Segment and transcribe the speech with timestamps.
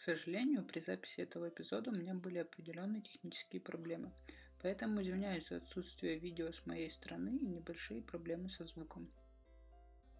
[0.00, 4.10] К сожалению, при записи этого эпизода у меня были определенные технические проблемы,
[4.62, 9.10] поэтому извиняюсь за отсутствие видео с моей стороны и небольшие проблемы со звуком.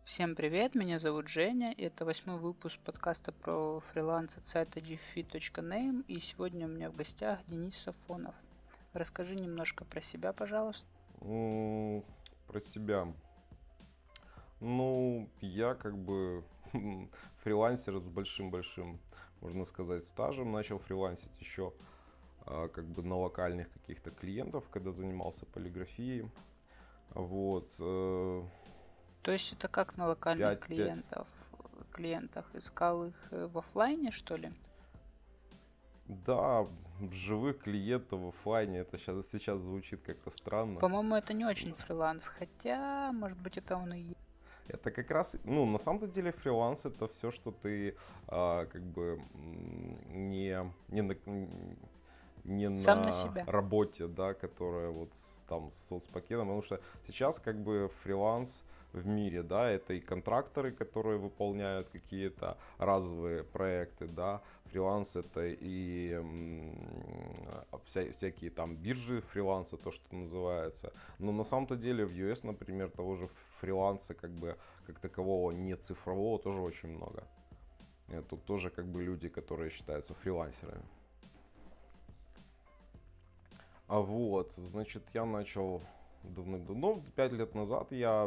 [0.05, 6.05] Всем привет, меня зовут Женя, и это восьмой выпуск подкаста про фриланс от сайта gfit.name,
[6.09, 8.35] и сегодня у меня в гостях Денис Сафонов.
[8.93, 10.87] Расскажи немножко про себя, пожалуйста.
[11.21, 13.11] Про себя.
[14.61, 16.45] Ну, я как бы
[17.43, 19.01] фрилансер с большим-большим,
[19.41, 20.53] можно сказать, стажем.
[20.53, 21.73] Начал фрилансить еще
[22.47, 26.29] а, как бы на локальных каких-то клиентов, когда занимался полиграфией.
[27.11, 27.73] Вот.
[27.79, 28.43] Э,
[29.23, 31.27] То есть это как на локальных 5, клиентов?
[31.79, 31.91] 5.
[31.93, 34.51] клиентах искал их э, в офлайне, что ли?
[36.07, 36.67] Да,
[37.13, 40.81] живых клиентов в офлайне, это сейчас, сейчас звучит как-то странно.
[40.81, 44.30] По-моему, это не очень фриланс, хотя, может быть, это он и есть.
[44.73, 47.97] Это как раз, ну, на самом деле фриланс это все, что ты
[48.29, 49.21] а, как бы
[50.09, 50.57] не,
[50.89, 51.17] не на,
[52.45, 53.45] не Сам на, на себя.
[53.47, 55.11] работе, да, которая вот
[55.49, 60.73] там с соцпакетом, потому что сейчас как бы фриланс в мире, да, это и контракторы,
[60.73, 66.21] которые выполняют какие-то разовые проекты, да, фриланс это и
[67.85, 70.93] вся, всякие там биржи фриланса, то, что называется.
[71.19, 73.29] Но на самом-то деле в US, например, того же
[73.61, 77.25] фриланса как бы как такового не цифрового тоже очень много.
[78.09, 80.85] И тут тоже как бы люди, которые считаются фрилансерами.
[83.87, 85.83] А вот, значит, я начал
[86.23, 88.27] давным-давно, ну, пять лет назад я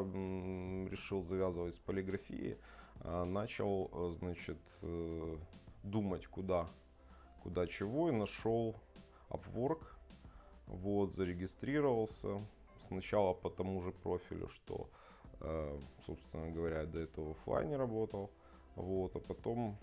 [0.89, 2.57] решил завязывать с полиграфией,
[3.01, 5.37] а, начал, э, значит, э,
[5.83, 6.67] думать, куда,
[7.43, 8.75] куда чего, и нашел
[9.29, 9.83] Upwork,
[10.67, 12.45] вот, зарегистрировался,
[12.87, 15.02] сначала по тому же профилю, что, э,
[16.05, 18.31] собственно говоря, до этого в офлайне работал,
[18.75, 19.77] вот, а потом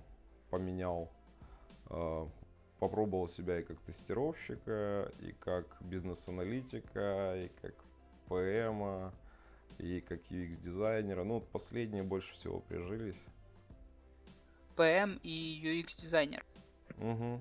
[0.50, 1.10] поменял,
[2.78, 7.74] попробовал себя и как тестировщика, и как бизнес-аналитика, и как
[8.26, 9.12] ПМа
[9.78, 11.24] и как UX-дизайнера.
[11.24, 13.20] Ну, вот последние больше всего прижились.
[14.76, 16.44] ПМ и UX-дизайнер.
[16.98, 17.40] Угу.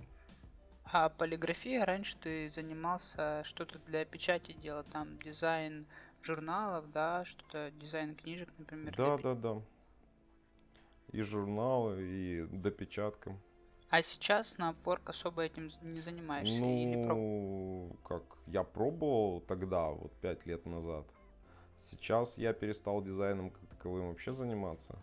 [0.91, 5.85] А полиграфия раньше ты занимался что-то для печати делал, там дизайн
[6.23, 8.95] журналов, да, что-то дизайн книжек, например.
[8.95, 9.61] Да, да, да.
[11.11, 13.35] И журналы, и допечатка.
[13.89, 16.59] А сейчас на Upwork особо этим не занимаешься?
[16.59, 21.07] Ну, или как я пробовал тогда, вот пять лет назад.
[21.79, 24.99] Сейчас я перестал дизайном как таковым вообще заниматься.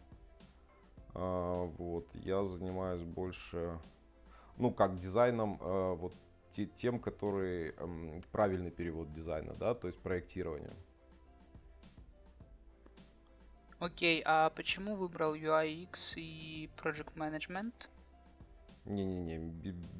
[1.14, 3.80] А, вот, я занимаюсь больше,
[4.58, 6.14] ну, как дизайном, а, вот
[6.52, 7.74] те, тем, который
[8.30, 10.76] правильный перевод дизайна, да, то есть проектирование.
[13.78, 17.88] Окей, а почему выбрал UI UX и Project Management?
[18.86, 19.38] Не-не-не,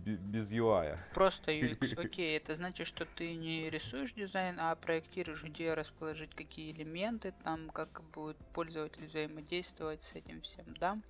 [0.04, 0.96] без UI.
[1.12, 1.98] Просто UX.
[2.04, 7.68] Окей, это значит, что ты не рисуешь дизайн, а проектируешь, где расположить какие элементы, там
[7.70, 11.02] как будет пользователь взаимодействовать с этим всем, да?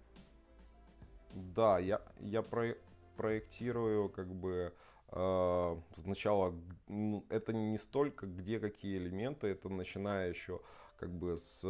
[1.33, 2.75] Да, я, я про,
[3.17, 4.73] проектирую как бы
[5.13, 6.55] э, сначала,
[6.89, 10.61] ну, это не столько где какие элементы, это начиная еще
[10.99, 11.63] как бы с...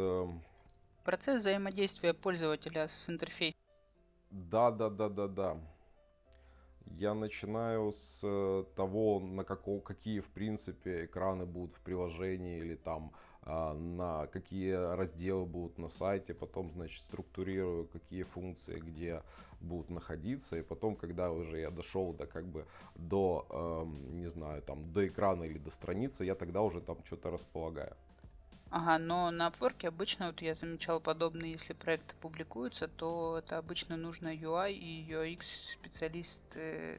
[1.07, 3.59] Э, Процесс взаимодействия пользователя с интерфейсом.
[4.29, 5.57] Да, да, да, да, да.
[6.85, 12.75] Я начинаю с э, того, на какого, какие, в принципе, экраны будут в приложении или
[12.75, 13.11] там
[13.43, 19.21] а, на какие разделы будут на сайте, потом, значит, структурирую, какие функции где
[19.61, 24.61] будут находиться, и потом, когда уже я дошел до как бы до, эм, не знаю,
[24.61, 27.95] там, до экрана или до страницы, я тогда уже там что-то располагаю.
[28.69, 33.95] Ага, но на Upwork обычно, вот я замечал подобные, если проекты публикуются, то это обычно
[33.95, 35.39] нужно UI и UX
[35.79, 36.43] специалист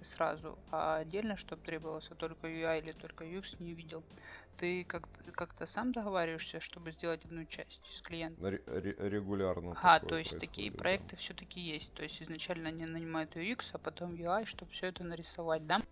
[0.03, 4.03] сразу, а отдельно, чтобы требовался только UI или только UX, не видел.
[4.57, 8.45] Ты как- как-то сам договариваешься, чтобы сделать одну часть с клиентом?
[8.47, 8.63] Ре-
[8.99, 9.77] регулярно.
[9.83, 11.93] А, то есть такие проекты все-таки есть.
[11.95, 15.83] То есть изначально они нанимают UX, а потом UI, чтобы все это нарисовать, да?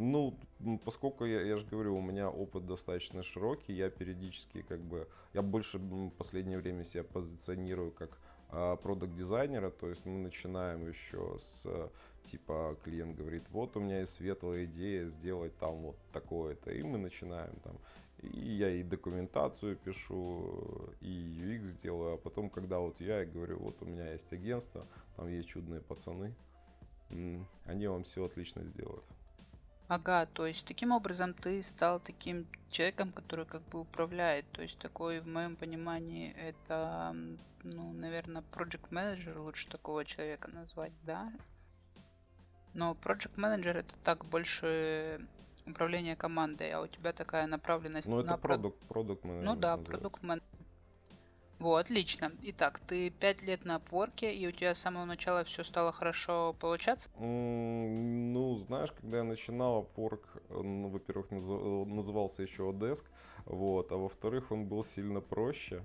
[0.00, 0.38] Ну,
[0.84, 5.42] поскольку я, я же говорю, у меня опыт достаточно широкий, я периодически как бы, я
[5.42, 11.38] больше в последнее время себя позиционирую как а, продукт дизайнера, то есть мы начинаем еще
[11.40, 11.90] с
[12.30, 16.98] типа клиент говорит, вот у меня есть светлая идея сделать там вот такое-то, и мы
[16.98, 17.76] начинаем там,
[18.18, 23.82] и я и документацию пишу, и UX делаю, а потом, когда вот я говорю, вот
[23.82, 24.86] у меня есть агентство,
[25.16, 26.34] там есть чудные пацаны,
[27.64, 29.04] они вам все отлично сделают.
[29.88, 34.44] Ага, то есть таким образом ты стал таким человеком, который как бы управляет.
[34.52, 37.14] То есть такой, в моем понимании, это,
[37.62, 41.32] ну, наверное, project manager лучше такого человека назвать, да?
[42.74, 45.26] Но Project Manager это так больше
[45.66, 49.78] управление командой, а у тебя такая направленность Ну, это на прод- продукт, продукт Ну да,
[49.78, 50.46] продукт менеджер.
[51.58, 52.30] Вот, отлично.
[52.42, 56.54] Итак, ты пять лет на опорке, и у тебя с самого начала все стало хорошо
[56.60, 57.08] получаться?
[57.18, 59.88] Ну, знаешь, когда я начинал,
[60.50, 63.04] он, ну, во-первых, наз- назывался еще Odesk,
[63.44, 65.82] вот, а во-вторых, он был сильно проще.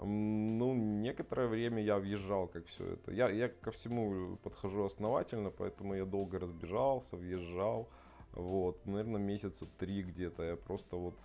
[0.00, 3.12] Ну, некоторое время я въезжал, как все это.
[3.12, 7.88] Я, я ко всему подхожу основательно, поэтому я долго разбежался, въезжал.
[8.32, 11.16] Вот, наверное, месяца три где-то я просто вот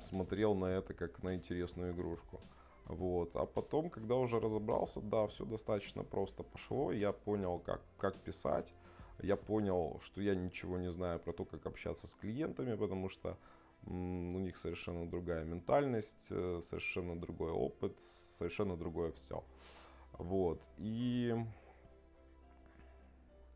[0.00, 2.40] смотрел на это как на интересную игрушку.
[2.86, 3.34] Вот.
[3.34, 6.92] А потом, когда уже разобрался, да, все достаточно просто пошло.
[6.92, 8.72] Я понял, как, как писать.
[9.22, 13.38] Я понял, что я ничего не знаю про то, как общаться с клиентами, потому что
[13.86, 17.96] у них совершенно другая ментальность, э, совершенно другой опыт,
[18.38, 19.44] совершенно другое все.
[20.18, 20.62] Вот.
[20.78, 21.34] И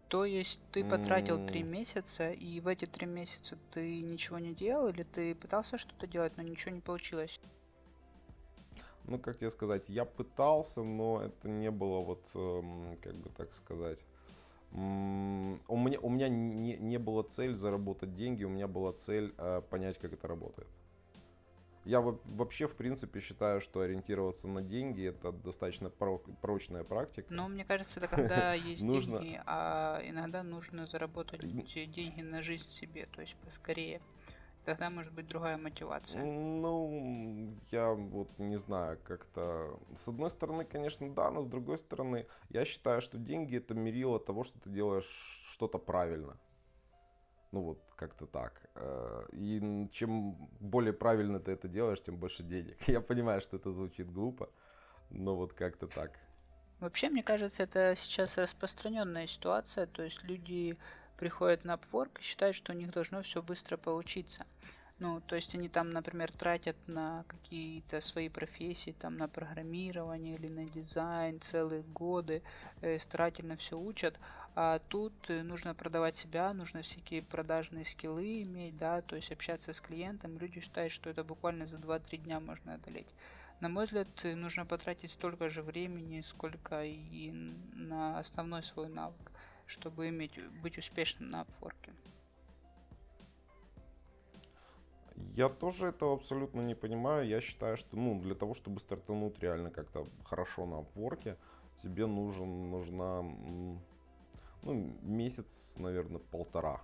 [0.09, 4.89] То есть ты потратил три месяца, и в эти три месяца ты ничего не делал,
[4.89, 7.39] или ты пытался что-то делать, но ничего не получилось?
[9.09, 13.55] ну, как тебе сказать, я пытался, но это не было вот, эм, как бы так
[13.55, 14.05] сказать,
[14.71, 19.63] У меня, у меня не, не было цель заработать деньги, у меня была цель э,
[19.71, 20.69] понять, как это работает.
[21.85, 27.33] Я во- вообще, в принципе, считаю, что ориентироваться на деньги это достаточно про- прочная практика.
[27.33, 29.21] Но мне кажется, это когда есть Нужно.
[29.21, 34.01] деньги, а иногда нужно заработать деньги на жизнь себе, то есть поскорее.
[34.65, 36.23] Тогда может быть другая мотивация.
[36.23, 39.81] Ну, я вот не знаю, как-то...
[39.97, 44.21] С одной стороны, конечно, да, но с другой стороны, я считаю, что деньги это мерило
[44.21, 45.09] того, что ты делаешь
[45.53, 46.37] что-то правильно.
[47.53, 48.61] Ну вот, как-то так.
[48.75, 52.77] Э, И чем более правильно ты это делаешь, тем больше денег.
[52.89, 54.51] Я понимаю, что это звучит глупо,
[55.11, 56.19] но вот как-то так.
[56.81, 60.77] Вообще, мне кажется, это сейчас распространенная ситуация, то есть люди
[61.17, 64.47] приходят на Upwork и считают, что у них должно все быстро получиться.
[65.01, 70.49] Ну, то есть они там, например, тратят на какие-то свои профессии, там на программирование или
[70.49, 72.43] на дизайн целые годы,
[72.81, 74.19] э, старательно все учат,
[74.61, 79.73] а тут э, нужно продавать себя, нужно всякие продажные скиллы иметь, да, то есть общаться
[79.73, 80.37] с клиентом.
[80.37, 83.07] Люди считают, что это буквально за два-три дня можно одолеть.
[83.61, 87.31] На мой взгляд, э, нужно потратить столько же времени, сколько и
[87.73, 89.31] на основной свой навык,
[89.67, 91.93] чтобы иметь, быть успешным на Upwork.
[95.37, 97.29] Я тоже этого абсолютно не понимаю.
[97.29, 101.37] Я считаю, что ну, для того, чтобы стартануть реально как-то хорошо на Upwork,
[101.81, 103.23] тебе нужен, нужна
[104.63, 106.81] ну, месяц, наверное, полтора.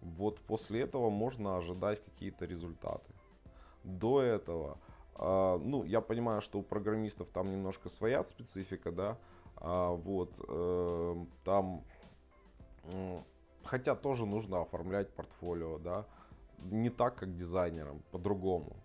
[0.00, 3.12] Вот после этого можно ожидать какие-то результаты.
[3.84, 4.78] До этого,
[5.14, 9.18] а, ну, я понимаю, что у программистов там немножко своя специфика, да,
[9.56, 11.82] а, вот, э, там,
[12.92, 13.24] м,
[13.64, 16.06] хотя тоже нужно оформлять портфолио, да,
[16.70, 18.76] не так, как дизайнерам, по-другому.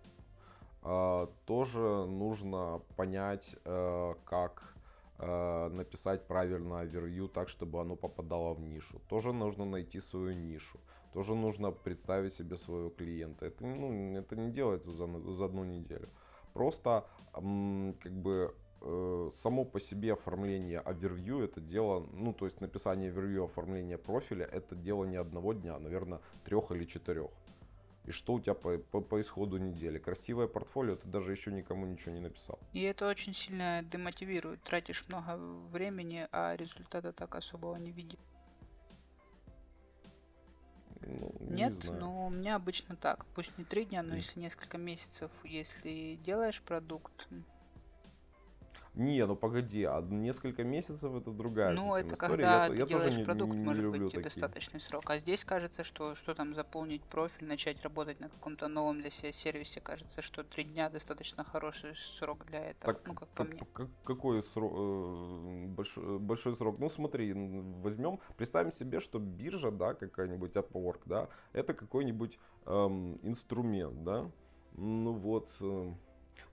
[0.82, 4.73] А, Тоже нужно понять, э, как
[5.18, 9.00] э, написать правильно овервью так, чтобы оно попадало в нишу.
[9.08, 10.78] Тоже нужно найти свою нишу.
[11.12, 13.46] Тоже нужно представить себе своего клиента.
[13.46, 16.08] Это, ну, это не делается за, за одну неделю.
[16.52, 22.60] Просто м, как бы э, само по себе оформление овервью это дело, ну то есть
[22.60, 27.30] написание овервью, оформление профиля это дело не одного дня, наверное, трех или четырех.
[28.04, 29.98] И что у тебя по, по, по исходу недели?
[29.98, 32.58] Красивое портфолио, ты даже еще никому ничего не написал.
[32.72, 34.62] И это очень сильно демотивирует.
[34.62, 35.36] Тратишь много
[35.70, 38.18] времени, а результата так особого не видишь.
[41.00, 42.00] Ну, не Нет, знаю.
[42.00, 43.24] но у меня обычно так.
[43.34, 44.16] Пусть не три дня, но М.
[44.16, 47.28] если несколько месяцев, если делаешь продукт,
[48.96, 52.44] Не, ну погоди, а несколько месяцев это другая ну, это история.
[52.44, 54.24] когда Я, ты я тоже не, продукт, не- не может люблю быть, такие.
[54.24, 55.02] достаточный срок.
[55.06, 59.32] А здесь кажется, что что там заполнить профиль, начать работать на каком-то новом для себя
[59.32, 62.92] сервисе, кажется, что три дня достаточно хороший срок для этого.
[62.94, 63.60] Так, ну, как по мне.
[63.72, 66.78] как- какой срок, э, большой, большой срок?
[66.78, 67.32] Ну смотри,
[67.82, 74.30] возьмем, представим себе, что биржа, да, какая-нибудь Upwork, да, это какой-нибудь эм, инструмент, да.
[74.76, 75.92] Ну вот, э,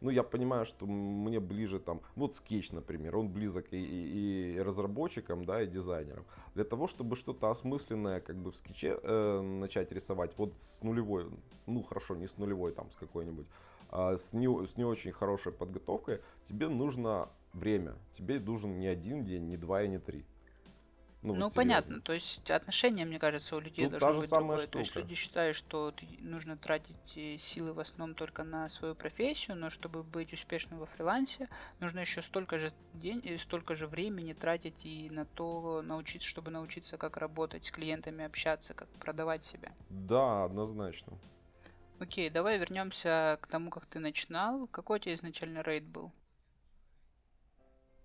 [0.01, 4.59] ну я понимаю, что мне ближе там, вот скетч, например, он близок и, и- и
[4.61, 6.25] разработчикам, да, и дизайнерам.
[6.55, 11.27] Для того, чтобы что-то осмысленное как бы в скетче э, начать рисовать, вот с нулевой,
[11.65, 13.47] ну хорошо, не с нулевой, там с какой-нибудь,
[13.89, 17.95] а с не, с не очень хорошей подготовкой, тебе нужно время.
[18.13, 20.23] Тебе нужен не один день, не два и не три.
[21.21, 21.83] Ну, Ну, вот понятно.
[21.85, 22.01] серьезно.
[22.01, 24.67] То есть отношения, мне кажется, у людей Тут должно быть самая другое.
[24.67, 24.99] То есть штука.
[25.01, 30.03] люди считают, что нужно тратить э, силы в основном только на свою профессию, но чтобы
[30.03, 31.47] быть успешным во фрилансе,
[31.79, 36.49] нужно еще столько же день, э, столько же времени тратить и на то научиться, чтобы
[36.51, 39.71] научиться, как работать с клиентами, общаться, как продавать себя.
[39.89, 41.19] Да, однозначно.
[41.99, 44.67] Окей, давай вернемся к тому, как ты начинал.
[44.67, 46.11] Какой у тебя изначально рейд был?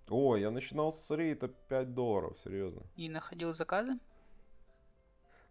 [0.08, 2.82] О, я начинал с рейта 5 долларов, серьезно.
[2.96, 3.98] И находил заказы?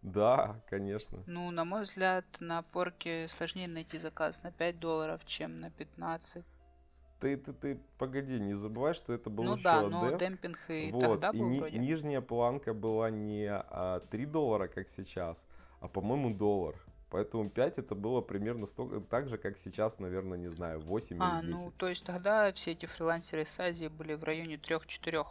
[0.02, 1.22] Да, конечно.
[1.26, 6.44] Ну, на мой взгляд, на Upwork сложнее найти заказ на 5 долларов, чем на 15.
[7.20, 10.20] Ты, ты, ты, погоди, не забывай, что это был Ну еще да, но деск.
[10.20, 11.78] демпинг и Вот, тогда и был ни- вроде.
[11.78, 15.42] нижняя планка была не а, 3 доллара, как сейчас,
[15.80, 16.76] а, по-моему, доллар.
[17.16, 21.40] Поэтому 5 это было примерно столько, так же, как сейчас, наверное, не знаю, 8 А,
[21.40, 21.64] или 10.
[21.64, 25.26] ну, то есть тогда все эти фрилансеры из Азии были в районе 3-4.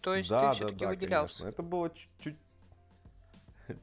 [0.00, 1.38] То есть да, ты да, все-таки да, выделялся.
[1.40, 1.48] конечно.
[1.54, 2.36] Это было чуть-чуть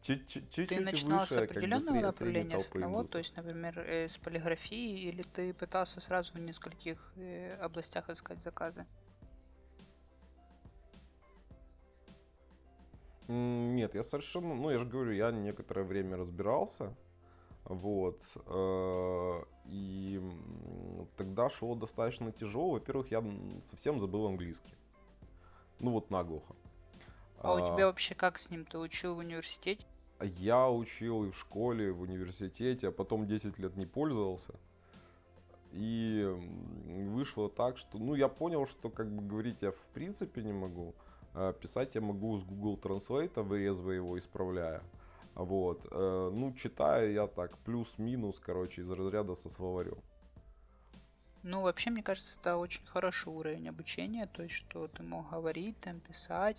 [0.02, 3.38] чуть-чуть Ты начинал с выше, как бы, определенного сре- средней направления, с одного, то есть,
[3.38, 8.88] например, э, с полиграфии, или ты пытался сразу в нескольких э, областях искать заказы?
[13.28, 16.96] Нет, я совершенно, ну я же говорю, я некоторое время разбирался,
[17.64, 20.22] вот, э, и
[21.18, 22.72] тогда шло достаточно тяжело.
[22.72, 23.24] Во-первых, я
[23.64, 24.76] совсем забыл английский,
[25.80, 26.56] ну вот наглухо.
[27.40, 28.66] А у А, тебя вообще как с ним?
[28.66, 29.86] Ты учил в университете?
[30.22, 34.54] Я учил и в школе, и в университете, а потом 10 лет не пользовался.
[35.74, 36.26] И
[36.88, 40.94] вышло так, что, ну, я понял, что, как бы, говорить я в принципе не могу.
[41.36, 44.82] А Писать я могу с Google Translate, вырезывая его, исправляя.
[45.36, 45.86] Вот.
[45.92, 49.98] э, Ну, читаю я так, плюс-минус, короче, из разряда со словарем.
[51.44, 55.80] Ну, вообще, мне кажется, это очень хороший уровень обучения, то есть, что ты мог говорить,
[55.80, 56.58] там, писать.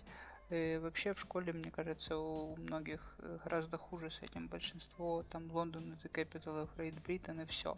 [0.49, 4.47] И вообще в школе, мне кажется, у многих э, гораздо хуже с этим.
[4.47, 7.77] Большинство, там, Лондон the capital of Great Britain и все.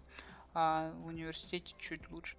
[0.54, 2.38] А в университете чуть лучше.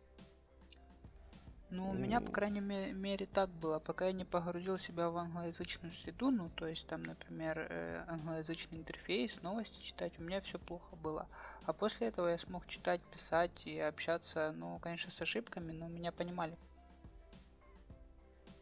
[1.70, 5.16] Ну, у меня, по крайней ме- мере, так было, пока я не погрузил себя в
[5.16, 10.58] англоязычную среду, ну, то есть там, например, э, англоязычный интерфейс, новости читать, у меня все
[10.58, 11.28] плохо было.
[11.66, 16.10] А после этого я смог читать, писать и общаться, ну, конечно, с ошибками, но меня
[16.10, 16.56] понимали.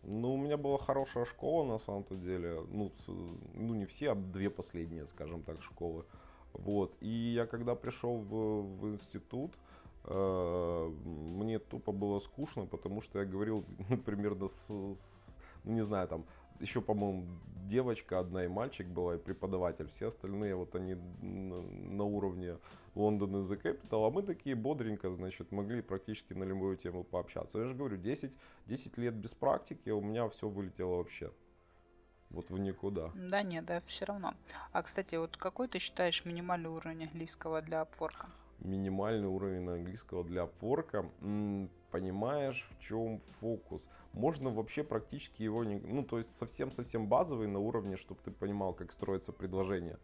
[0.03, 2.61] Ну, у меня была хорошая школа, на самом-то деле.
[2.69, 6.05] Ну, ну, не все, а две последние, скажем так, школы.
[6.53, 6.95] Вот.
[7.01, 9.53] И я когда пришел в, в институт,
[10.05, 16.09] мне тупо было скучно, потому что я говорил ну, примерно с, с- ну, не знаю,
[16.09, 16.25] там,
[16.61, 17.27] еще, по-моему,
[17.69, 19.89] девочка одна и мальчик была, и преподаватель.
[19.89, 22.59] Все остальные, вот они на, на уровне
[22.95, 27.59] London is the capital, а мы такие бодренько, значит, могли практически на любую тему пообщаться.
[27.59, 28.33] Я же говорю, 10,
[28.67, 31.31] 10 лет без практики, у меня все вылетело вообще.
[32.31, 33.11] Вот в никуда.
[33.15, 34.35] Да, нет, да, все равно.
[34.73, 38.27] А, кстати, вот какой ты считаешь минимальный уровень английского для Upwork?
[38.61, 40.49] Минимальный уровень английского для.
[41.21, 43.89] М, Понимаешь, в чем фокус?
[44.13, 45.77] Можно вообще практически его не...
[45.77, 49.99] Ну, то есть совсем-совсем базовый на уровне, чтобы ты понимал, как строится предложение.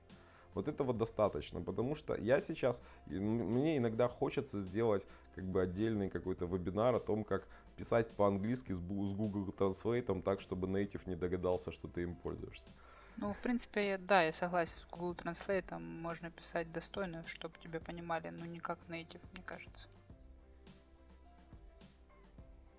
[0.54, 6.46] Вот этого достаточно, потому что я сейчас, мне иногда хочется сделать как бы отдельный какой-то
[6.46, 11.88] вебинар о том, как писать по-английски с, Google Translate так, чтобы native не догадался, что
[11.88, 12.68] ты им пользуешься.
[13.16, 17.80] Ну, в принципе, да, я согласен с Google Translate, там можно писать достойно, чтобы тебя
[17.80, 19.88] понимали, но не как native, мне кажется.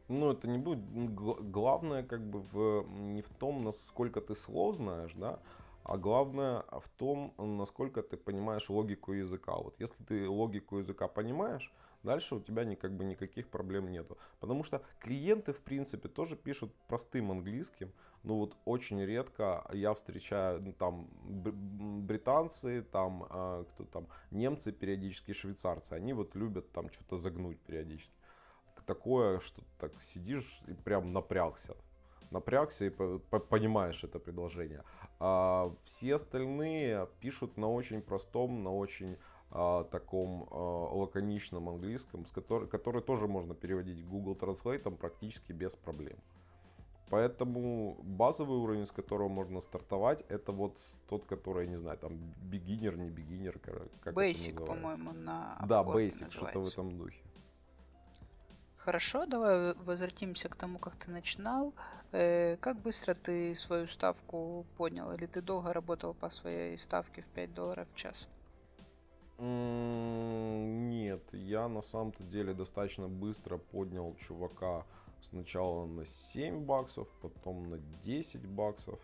[0.07, 0.79] Ну, это не будет.
[1.51, 5.39] Главное, как бы, в, не в том, насколько ты слов знаешь, да,
[5.83, 9.55] а главное в том, насколько ты понимаешь логику языка.
[9.55, 11.71] Вот если ты логику языка понимаешь,
[12.03, 14.17] дальше у тебя ни, как бы никаких проблем нету.
[14.39, 17.91] Потому что клиенты, в принципе, тоже пишут простым английским.
[18.25, 25.33] Ну вот очень редко я встречаю ну, там британцы, там а, кто там немцы периодически,
[25.33, 25.93] швейцарцы.
[25.93, 28.11] Они вот любят там что-то загнуть периодически
[28.85, 31.75] такое, что так сидишь и прям напрягся.
[32.31, 34.83] Напрягся и по- по- понимаешь это предложение.
[35.19, 39.17] А все остальные пишут на очень простом, на очень
[39.51, 40.55] а, таком а,
[40.93, 46.17] лаконичном английском, с который, который тоже можно переводить Google Translate практически без проблем.
[47.09, 52.13] Поэтому базовый уровень, с которого можно стартовать, это вот тот, который, не знаю, там,
[52.51, 54.65] beginner, не кор- как это Basic, называется.
[54.65, 57.19] по-моему, на Да, basic, что-то в этом духе.
[58.77, 61.73] Хорошо, давай возвратимся к тому, как ты начинал.
[62.11, 65.11] Э, как быстро ты свою ставку поднял?
[65.13, 68.27] Или ты долго работал по своей ставке в 5 долларов в час?
[69.39, 74.85] Нет, я на самом-то деле достаточно быстро поднял чувака
[75.25, 78.99] сначала на 7 баксов, потом на 10 баксов,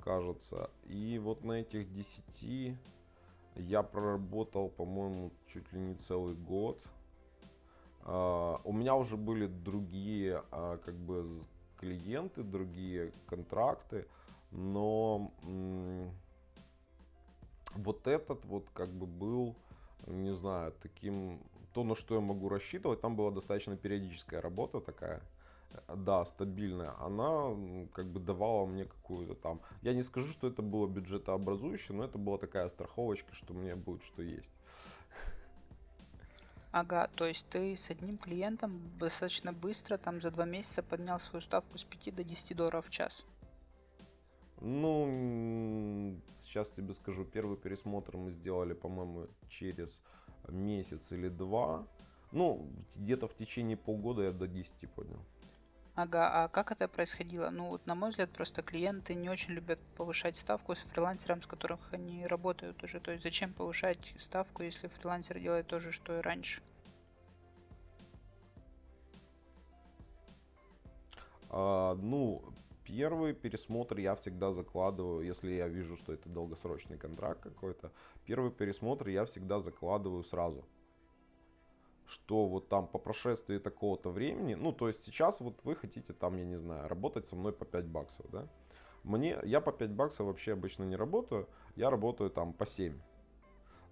[0.00, 0.70] кажется.
[0.86, 2.76] И вот на этих 10
[3.56, 6.82] я проработал, по-моему, чуть ли не целый год.
[8.02, 11.44] Uh, у меня уже были другие uh, как бы
[11.76, 14.06] клиенты, другие контракты,
[14.50, 15.30] но
[17.74, 19.54] вот этот вот как бы был,
[20.06, 21.40] не знаю, таким,
[21.72, 25.22] то, на что я могу рассчитывать, там была достаточно периодическая работа такая,
[25.88, 30.86] да, стабильная, она как бы давала мне какую-то там, я не скажу, что это было
[30.86, 34.50] бюджетообразующе, но это была такая страховочка, что мне будет что есть.
[36.72, 41.42] Ага, то есть ты с одним клиентом достаточно быстро, там за два месяца поднял свою
[41.42, 43.24] ставку с 5 до 10 долларов в час.
[44.60, 50.00] Ну, сейчас тебе скажу, первый пересмотр мы сделали, по-моему, через
[50.48, 51.86] месяц или два.
[52.30, 55.24] Ну, где-то в течение полгода я до 10 поднял.
[55.94, 57.50] Ага, а как это происходило?
[57.50, 61.46] Ну, вот на мой взгляд, просто клиенты не очень любят повышать ставку с фрилансером, с
[61.46, 63.00] которым они работают уже.
[63.00, 66.62] То есть зачем повышать ставку, если фрилансер делает то же, что и раньше?
[71.50, 72.44] А, ну,
[72.84, 77.90] первый пересмотр я всегда закладываю, если я вижу, что это долгосрочный контракт какой-то.
[78.24, 80.64] Первый пересмотр я всегда закладываю сразу
[82.10, 86.36] что вот там по прошествии такого-то времени, ну, то есть сейчас вот вы хотите там,
[86.36, 88.48] я не знаю, работать со мной по 5 баксов, да?
[89.04, 93.00] Мне, я по 5 баксов вообще обычно не работаю, я работаю там по 7.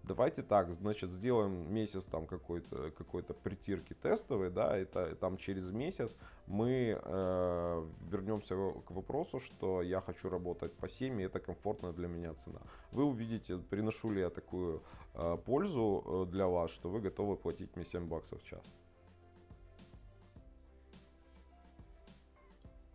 [0.09, 6.17] Давайте так, значит, сделаем месяц там какой-то какой-то притирки тестовой, да, это там через месяц
[6.47, 8.55] мы э, вернемся
[8.87, 12.61] к вопросу, что я хочу работать по 7, и это комфортная для меня цена.
[12.91, 17.77] Вы увидите, приношу ли я такую э, пользу э, для вас, что вы готовы платить
[17.77, 18.65] мне 7 баксов в час.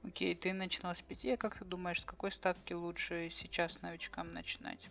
[0.03, 4.33] Окей, ты начинал с 5, а как ты думаешь, с какой ставки лучше сейчас новичкам
[4.33, 4.89] начинать?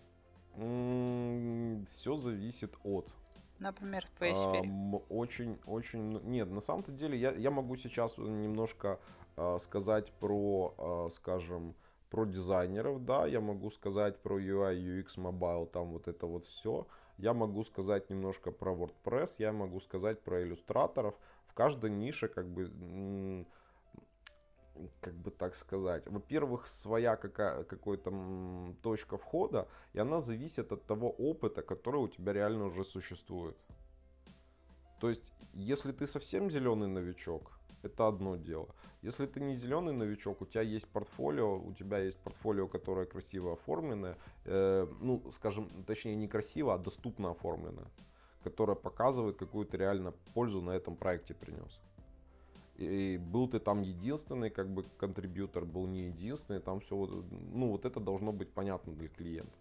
[0.55, 3.13] Все зависит от.
[3.59, 4.73] Например, в сфере.
[5.09, 6.21] Очень, очень...
[6.25, 8.99] Нет, на самом-то деле я, я могу сейчас немножко
[9.37, 11.75] э, сказать про, э, скажем,
[12.11, 16.87] про дизайнеров, да, я могу сказать про UI, UX, Mobile, там вот это вот все.
[17.19, 21.15] Я могу сказать немножко про WordPress, я могу сказать про иллюстраторов.
[21.47, 23.47] В каждой нише как бы
[25.01, 31.11] как бы так сказать, во-первых, своя какая, какая-то точка входа, и она зависит от того
[31.11, 33.57] опыта, который у тебя реально уже существует.
[35.01, 38.69] То есть, если ты совсем зеленый новичок, это одно дело.
[39.03, 43.53] Если ты не зеленый новичок, у тебя есть портфолио, у тебя есть портфолио, которое красиво
[43.53, 47.91] оформленное, э, ну, скажем, точнее, не красиво, а доступно оформленное,
[48.45, 51.81] которое показывает, какую то реально пользу на этом проекте принес.
[52.77, 57.85] И был ты там единственный, как бы контрибьютор был не единственный, там все, ну вот
[57.85, 59.53] это должно быть понятно для клиента.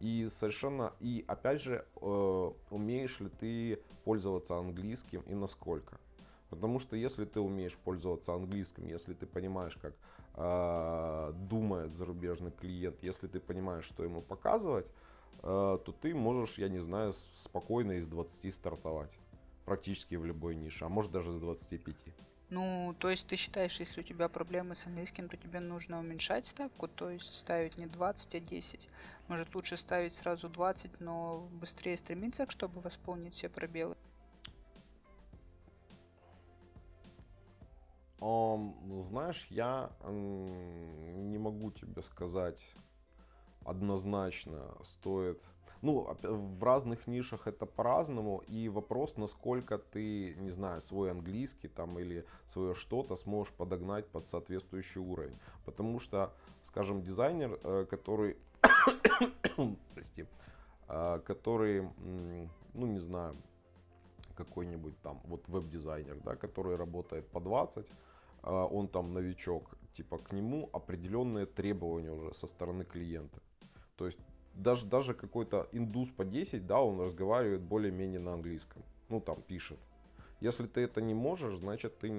[0.00, 5.98] И совершенно, и опять же, э, умеешь ли ты пользоваться английским и насколько.
[6.50, 9.94] Потому что если ты умеешь пользоваться английским, если ты понимаешь, как
[10.36, 14.86] э, думает зарубежный клиент, если ты понимаешь, что ему показывать,
[15.42, 19.16] э, то ты можешь, я не знаю, спокойно из 20 стартовать.
[19.64, 22.14] Практически в любой нише, а может даже с 25.
[22.50, 26.46] Ну, то есть ты считаешь, если у тебя проблемы с английским, то тебе нужно уменьшать
[26.46, 28.88] ставку, то есть ставить не 20, а 10.
[29.28, 33.96] Может лучше ставить сразу 20, но быстрее стремиться, чтобы восполнить все пробелы?
[38.20, 42.64] Um, знаешь, я um, не могу тебе сказать
[43.64, 45.42] однозначно, стоит
[45.84, 51.98] ну, в разных нишах это по-разному, и вопрос, насколько ты, не знаю, свой английский там
[51.98, 55.38] или свое что-то сможешь подогнать под соответствующий уровень.
[55.66, 58.38] Потому что, скажем, дизайнер, э, который,
[59.94, 60.26] прости,
[60.88, 61.90] э, который,
[62.72, 63.36] ну, не знаю,
[64.36, 70.32] какой-нибудь там, вот веб-дизайнер, да, который работает по 20, э, он там новичок, типа к
[70.32, 73.38] нему определенные требования уже со стороны клиента.
[73.96, 74.18] То есть
[74.54, 78.82] даже, даже какой-то индус по 10, да, он разговаривает более-менее на английском.
[79.08, 79.78] Ну, там, пишет.
[80.40, 82.10] Если ты это не можешь, значит, ты,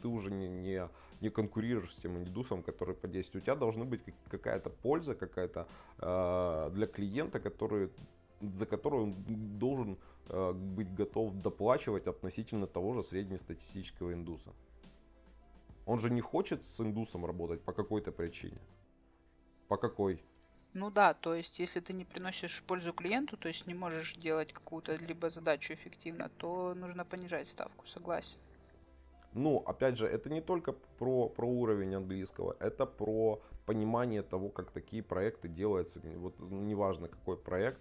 [0.00, 0.88] ты уже не, не,
[1.20, 3.36] не конкурируешь с тем индусом, который по 10.
[3.36, 5.66] У тебя должна быть какая-то польза, какая-то
[5.98, 7.90] э, для клиента, который,
[8.40, 9.14] за которую он
[9.58, 14.52] должен э, быть готов доплачивать относительно того же среднестатистического индуса.
[15.86, 18.58] Он же не хочет с индусом работать по какой-то причине.
[19.68, 20.22] По какой?
[20.78, 24.52] Ну да, то есть если ты не приносишь пользу клиенту, то есть не можешь делать
[24.52, 28.38] какую-то либо задачу эффективно, то нужно понижать ставку, согласен.
[29.32, 34.70] Ну, опять же, это не только про, про уровень английского, это про понимание того, как
[34.70, 35.98] такие проекты делаются.
[36.16, 37.80] Вот неважно, какой проект,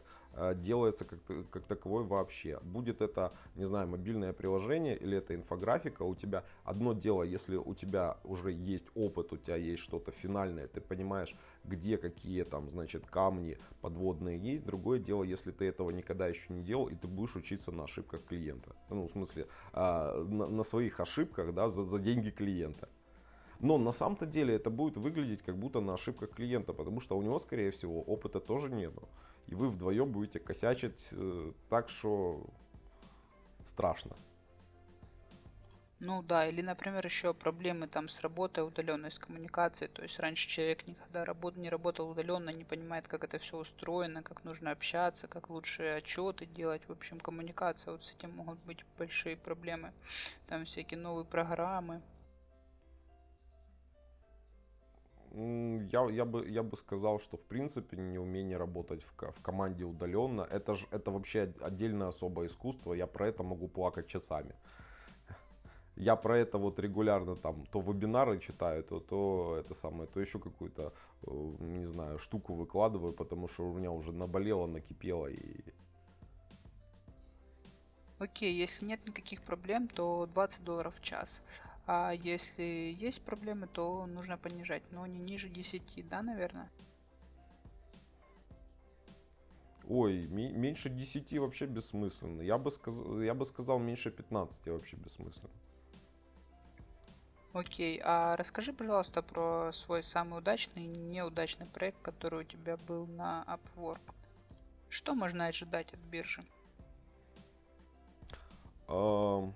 [0.56, 1.20] делается как,
[1.50, 2.60] как таковой вообще.
[2.62, 7.74] Будет это, не знаю, мобильное приложение или это инфографика, у тебя одно дело, если у
[7.74, 13.06] тебя уже есть опыт, у тебя есть что-то финальное, ты понимаешь, где какие там, значит,
[13.06, 14.66] камни подводные есть.
[14.66, 18.24] Другое дело, если ты этого никогда еще не делал, и ты будешь учиться на ошибках
[18.26, 18.76] клиента.
[18.90, 22.90] Ну, в смысле, а, на, на своих ошибках, да, за, за деньги клиента.
[23.60, 27.22] Но на самом-то деле это будет выглядеть как будто на ошибках клиента, потому что у
[27.22, 29.08] него, скорее всего, опыта тоже нету
[29.48, 32.46] и вы вдвоем будете косячить э, так, что
[33.66, 34.16] страшно.
[36.02, 39.90] Ну да, или, например, еще проблемы там с работой удаленной, с коммуникацией.
[39.90, 44.22] То есть раньше человек никогда работ, не работал удаленно, не понимает, как это все устроено,
[44.22, 46.82] как нужно общаться, как лучше отчеты делать.
[46.88, 49.94] В общем, коммуникация, вот с этим могут быть большие проблемы.
[50.48, 52.02] Там всякие новые программы.
[55.38, 60.48] Я, я, бы, я бы сказал, что в принципе неумение работать в, в команде удаленно,
[60.50, 64.56] это, же, это вообще отдельное особое искусство, я про это могу плакать часами.
[65.98, 70.40] Я про это вот регулярно там то вебинары читаю, то, то это самое, то еще
[70.40, 70.94] какую-то,
[71.24, 75.64] э, не знаю, штуку выкладываю, потому что у меня уже наболело, накипело и...
[78.20, 81.42] Окей, если нет никаких проблем, то 20 долларов в час.
[81.88, 86.72] А если есть проблемы, то нужно понижать, но не ниже 10, да, наверное?
[89.88, 92.42] Ой, меньше 10 вообще бессмысленно.
[92.42, 95.52] Я бы, сказал, я бы сказал меньше 15 вообще бессмысленно.
[97.54, 103.06] Окей, а расскажи, пожалуйста, про свой самый удачный и неудачный проект, который у тебя был
[103.06, 104.02] на Upwork.
[104.90, 106.44] Что можно ожидать от биржи?
[108.88, 109.54] Um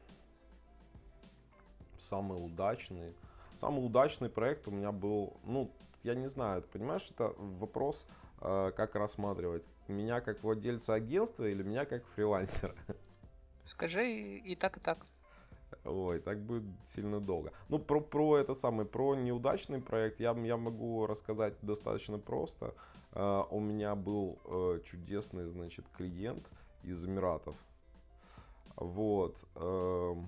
[2.10, 3.14] самый удачный.
[3.58, 5.72] Самый удачный проект у меня был, ну,
[6.04, 8.06] я не знаю, понимаешь, это вопрос,
[8.42, 9.64] э, как рассматривать.
[9.88, 12.76] Меня как владельца агентства или меня как фрилансера?
[13.66, 15.06] Скажи и так, и так.
[15.86, 16.64] Ой, так будет
[16.96, 17.52] сильно долго.
[17.70, 22.74] Ну, про, про этот самый, про неудачный проект я, я могу рассказать достаточно просто.
[23.12, 26.48] Uh, у меня был uh, чудесный, значит, клиент
[26.84, 27.56] из Эмиратов.
[28.76, 29.38] Вот.
[29.56, 30.24] Uh,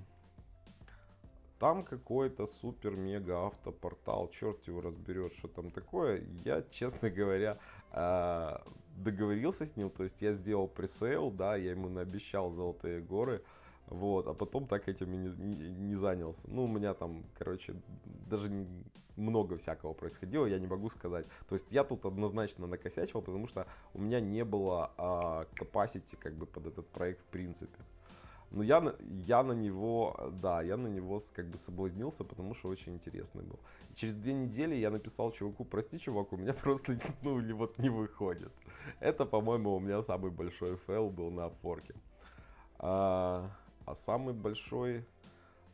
[1.62, 6.24] там какой-то супер-мега автопортал, черт его разберет, что там такое.
[6.43, 7.60] Я, честно говоря,
[7.91, 8.63] а,
[8.97, 13.43] договорился с ним, то есть я сделал пресейл, да, я ему наобещал золотые горы,
[13.86, 16.47] вот, а потом так этим и не, не, не занялся.
[16.47, 18.50] Ну, у меня там, короче, даже
[19.15, 21.28] много всякого происходило, я не могу сказать.
[21.47, 26.34] То есть я тут однозначно накосячил, потому что у меня не было а, capacity как
[26.34, 27.78] бы под этот проект в принципе.
[28.52, 32.94] Но я, я на него, да, я на него как бы соблазнился, потому что очень
[32.94, 33.60] интересный был.
[33.90, 37.90] И через две недели я написал чуваку, прости, чувак, у меня просто, ну, вот не
[37.90, 38.52] выходит.
[39.00, 41.96] Это, по-моему, у меня самый большой fail был на Апворке.
[42.78, 43.50] А,
[43.86, 45.06] а самый большой,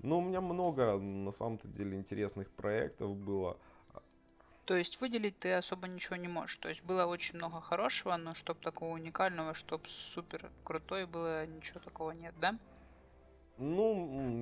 [0.03, 3.57] ну, у меня много, на самом-то деле, интересных проектов было.
[4.67, 6.57] То есть выделить ты особо ничего не можешь.
[6.57, 11.79] То есть было очень много хорошего, но чтобы такого уникального, чтобы супер крутой было, ничего
[11.79, 12.59] такого нет, да?
[13.57, 13.95] Ну,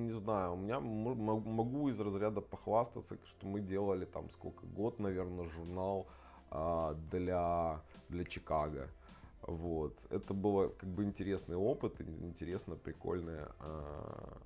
[0.08, 5.46] не знаю, у меня могу из разряда похвастаться, что мы делали там сколько, год, наверное,
[5.46, 6.08] журнал
[6.50, 8.88] а, для, для Чикаго.
[9.42, 9.96] Вот.
[10.10, 14.38] Это было как бы интересный опыт, интересно, прикольный а,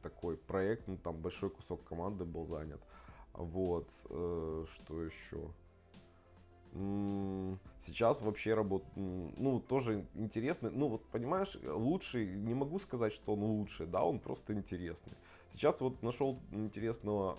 [0.00, 0.86] такой проект.
[0.86, 2.80] Ну, там большой кусок команды был занят.
[3.34, 5.50] Вот, э, что еще?
[7.78, 10.72] Сейчас вообще работает, ну, тоже интересный.
[10.72, 15.12] Ну, вот, понимаешь, лучший, не могу сказать, что он лучший, да, он просто интересный.
[15.52, 17.38] Сейчас вот нашел интересного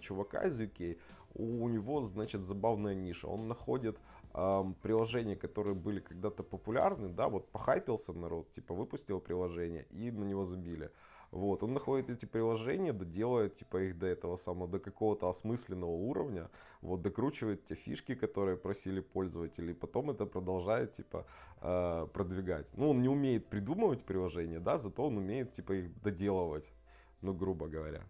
[0.00, 0.98] чувака из UK,
[1.34, 3.28] у него, значит, забавная ниша.
[3.28, 3.96] Он находит
[4.34, 10.24] эм, приложения, которые были когда-то популярны, да, вот похайпился народ, типа выпустил приложение и на
[10.24, 10.90] него забили.
[11.30, 16.48] Вот, он находит эти приложения, доделает типа их до этого самого, до какого-то осмысленного уровня,
[16.80, 21.26] вот, докручивает те фишки, которые просили пользователи, и потом это продолжает типа
[21.60, 22.72] э, продвигать.
[22.76, 26.72] Ну, он не умеет придумывать приложения, да, зато он умеет типа их доделывать,
[27.20, 28.04] ну, грубо говоря.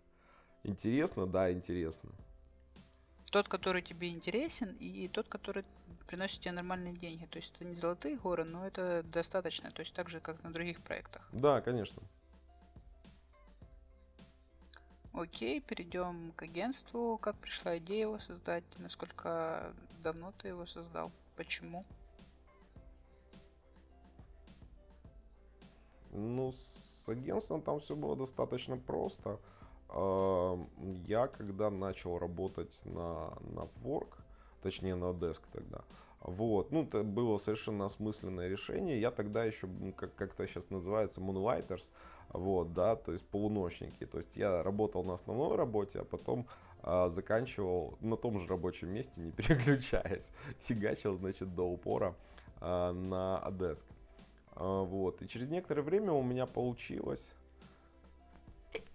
[0.63, 2.11] Интересно, да, интересно.
[3.33, 5.65] Тот, который тебе интересен, и тот, который
[6.07, 7.27] приносит тебе нормальные деньги.
[7.27, 9.71] То есть это не золотые горы, но это достаточно.
[9.71, 11.29] То есть так же, как на других проектах.
[11.33, 12.03] Да, конечно.
[15.19, 17.19] Окей, перейдем к агентству.
[17.19, 18.63] Как пришла идея его создать?
[18.79, 21.11] Насколько давно ты его создал?
[21.35, 21.83] Почему?
[26.13, 29.41] Ну, с агентством там все было достаточно просто.
[29.89, 30.57] А,
[31.09, 34.21] я когда начал работать на, на Upwork,
[34.63, 35.83] точнее на Desk тогда,
[36.21, 39.01] вот, ну, это было совершенно осмысленное решение.
[39.01, 41.91] Я тогда еще, как, как это сейчас называется, moonlighters,
[42.31, 44.07] вот, да, то есть полуночники.
[44.07, 46.47] То есть я работал на основной работе, а потом
[46.83, 50.31] а, заканчивал на том же рабочем месте, не переключаясь.
[50.61, 52.15] Фигачил, значит, до упора
[52.61, 53.85] а, на Desk.
[54.53, 57.33] А, вот, и через некоторое время у меня получилось...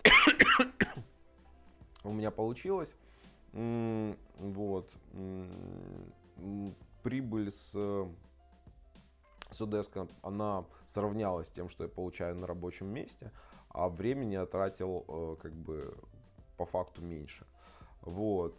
[2.04, 2.96] у меня получилось
[3.54, 4.90] вот
[7.04, 8.08] прибыль с
[9.54, 13.32] с Odesk, она сравнялась с тем, что я получаю на рабочем месте,
[13.70, 15.96] а времени я тратил э, как бы
[16.58, 17.46] по факту меньше.
[18.02, 18.56] Вот.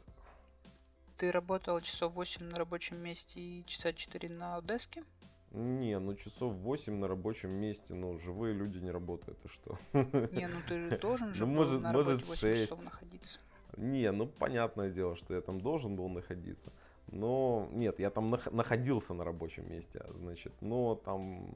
[1.16, 5.04] Ты работал часов 8 на рабочем месте и часа 4 на Одеске?
[5.52, 9.78] Не, ну часов 8 на рабочем месте, ну живые люди не работают, и что?
[9.92, 12.62] Не, ну ты должен же ну, может, на может 8 6.
[12.64, 13.38] часов находиться.
[13.76, 16.72] Не, ну понятное дело, что я там должен был находиться.
[17.14, 21.54] Но нет, я там находился на рабочем месте, значит, но там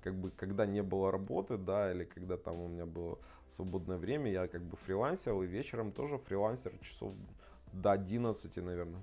[0.00, 3.18] как бы когда не было работы, да, или когда там у меня было
[3.50, 7.14] свободное время, я как бы фрилансил, и вечером тоже фрилансер часов
[7.72, 9.02] до 11, наверное.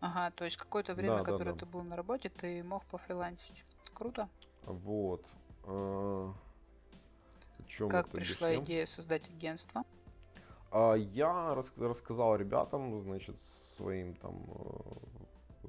[0.00, 1.58] Ага, то есть какое-то время, да, которое да, да.
[1.58, 3.62] ты был на работе, ты мог пофрилансить.
[3.92, 4.26] Круто.
[4.64, 5.26] Вот.
[5.64, 6.32] А,
[7.90, 8.64] как пришла объяснил?
[8.64, 9.84] идея создать агентство?
[10.70, 13.36] А, я рас рассказал ребятам, значит,
[13.76, 14.44] своим там
[15.64, 15.68] э,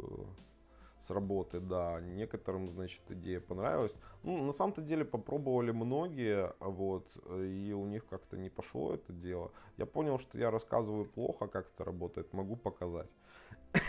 [1.00, 3.96] с работы, да, некоторым, значит, идея понравилась.
[4.24, 9.52] Ну, на самом-то деле попробовали многие, вот, и у них как-то не пошло это дело.
[9.78, 13.10] Я понял, что я рассказываю плохо, как это работает, могу показать.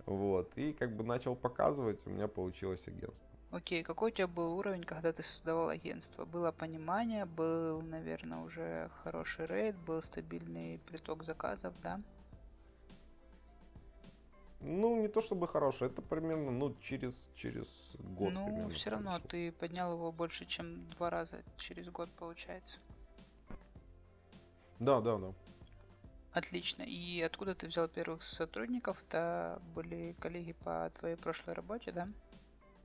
[0.07, 3.36] Вот, и как бы начал показывать, у меня получилось агентство.
[3.51, 6.25] Окей, какой у тебя был уровень, когда ты создавал агентство?
[6.25, 11.99] Было понимание, был, наверное, уже хороший рейд, был стабильный приток заказов, да?
[14.61, 18.33] Ну, не то чтобы хороший, это примерно, ну, через, через год.
[18.33, 22.79] Ну, примерно, все равно ты поднял его больше, чем два раза через год, получается.
[24.81, 25.33] Да, да, да.
[26.33, 26.83] Отлично.
[26.83, 29.03] И откуда ты взял первых сотрудников?
[29.09, 32.09] Это были коллеги по твоей прошлой работе, да?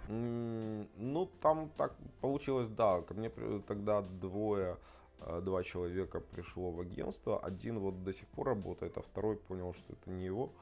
[0.07, 3.01] Ну, там так получилось, да.
[3.01, 3.29] Ко мне
[3.67, 4.77] тогда двое,
[5.19, 7.39] э, два человека пришло в агентство.
[7.39, 10.53] Один вот до сих пор работает, а второй понял, что это не его.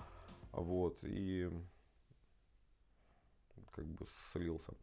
[0.52, 1.50] Вот, и
[3.72, 4.74] как бы слился.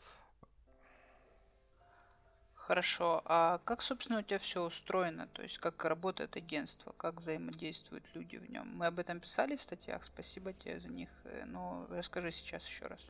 [2.55, 3.23] Хорошо.
[3.27, 5.29] А как, собственно, у тебя все устроено?
[5.29, 8.77] То есть, как работает агентство, как взаимодействуют люди в нем?
[8.77, 11.09] Мы об этом писали в статьях, спасибо тебе за них.
[11.25, 13.01] Э, но расскажи сейчас еще раз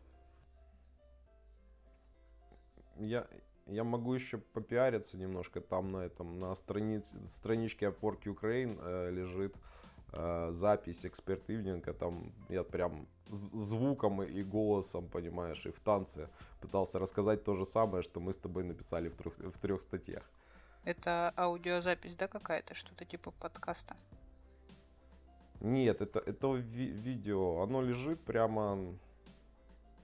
[2.98, 3.26] я,
[3.66, 5.60] я могу еще попиариться немножко.
[5.60, 9.54] Там на этом, на странице, страничке Upwork Ukraine э, лежит
[10.12, 11.92] э, запись эксперт ивнинга.
[11.92, 16.28] Там я прям звуком и голосом, понимаешь, и в танце
[16.60, 20.30] пытался рассказать то же самое, что мы с тобой написали в трех, в трех статьях.
[20.84, 22.74] Это аудиозапись, да, какая-то?
[22.74, 23.96] Что-то типа подкаста?
[25.60, 27.62] Нет, это, это ви- видео.
[27.62, 28.94] Оно лежит прямо,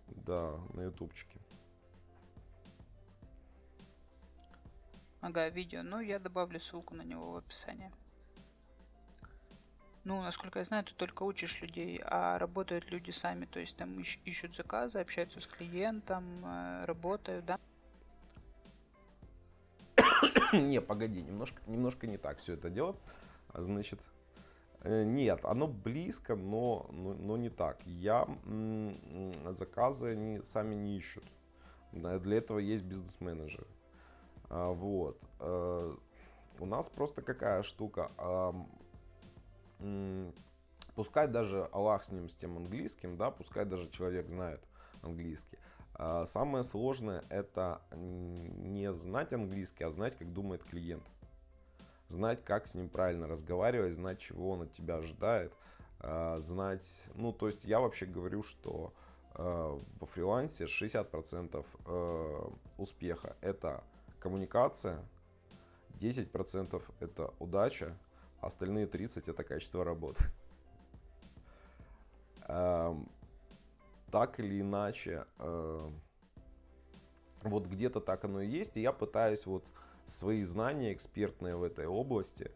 [0.09, 1.38] да, на ютубчике.
[5.23, 5.85] Ага, видео.
[5.85, 7.93] Ну, я добавлю ссылку на него в описании.
[10.03, 14.01] Ну, насколько я знаю, ты только учишь людей, а работают люди сами, то есть там
[14.01, 17.61] ищ- ищут заказы, общаются с клиентом, э, работают, да?
[20.53, 22.97] не, погоди, немножко, немножко не так все это дело.
[23.55, 24.01] Значит,
[24.81, 27.79] э, нет, оно близко, но, но, но не так.
[27.87, 28.27] Я
[29.53, 31.23] заказы они сами не ищут.
[31.93, 33.69] Для этого есть бизнес-менеджеры.
[34.53, 35.19] А, вот.
[35.41, 35.95] Э,
[36.61, 38.12] у нас просто какая штука.
[40.95, 44.61] Пускай даже Аллах с ним, с тем английским, да, пускай даже человек знает
[45.01, 45.59] английский.
[45.95, 51.03] А, самое сложное это не знать английский, а знать, как думает клиент.
[52.09, 55.53] Знать, как с ним правильно разговаривать, знать, чего он от тебя ожидает.
[55.99, 58.93] А, знать, ну, то есть я вообще говорю, что
[59.35, 62.41] во фрилансе 60% э,
[62.77, 63.83] успеха это
[64.23, 65.01] коммуникация,
[66.01, 67.99] 10% это удача,
[68.41, 70.25] а остальные 30% это качество работы.
[72.47, 73.09] Эм,
[74.11, 75.91] так или иначе, э,
[77.43, 79.65] вот где-то так оно и есть, и я пытаюсь вот
[80.07, 82.51] свои знания экспертные в этой области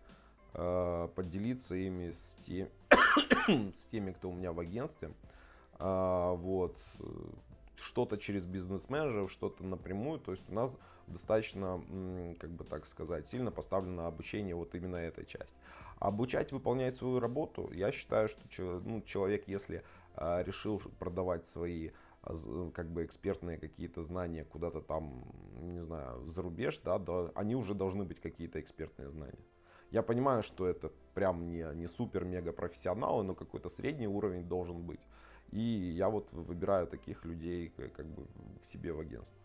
[0.55, 2.69] э, поделиться ими с, тем,
[3.75, 5.13] с теми, кто у меня в агентстве.
[5.79, 6.79] А, вот.
[7.77, 10.19] Что-то через бизнес-менеджеров, что-то напрямую.
[10.19, 10.75] То есть у нас
[11.07, 11.83] достаточно,
[12.38, 15.57] как бы так сказать, сильно поставлено обучение вот именно этой части.
[15.99, 19.83] Обучать выполнять свою работу, я считаю, что ну, человек, если
[20.14, 21.90] а, решил продавать свои
[22.23, 25.25] а, как бы экспертные какие-то знания куда-то там,
[25.61, 29.45] не знаю, за рубеж, да, да, они уже должны быть какие-то экспертные знания.
[29.90, 35.01] Я понимаю, что это прям не, не супер-мега профессионалы, но какой-то средний уровень должен быть.
[35.53, 38.27] И я вот выбираю таких людей как бы
[38.61, 39.38] к себе в агентство.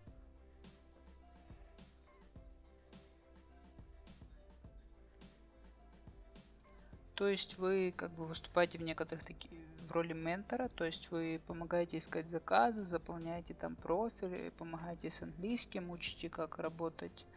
[7.21, 9.51] То есть вы как бы выступаете в некоторых таких
[9.87, 15.91] в роли ментора, то есть вы помогаете искать заказы, заполняете там профили, помогаете с английским,
[15.91, 17.27] учите, как работать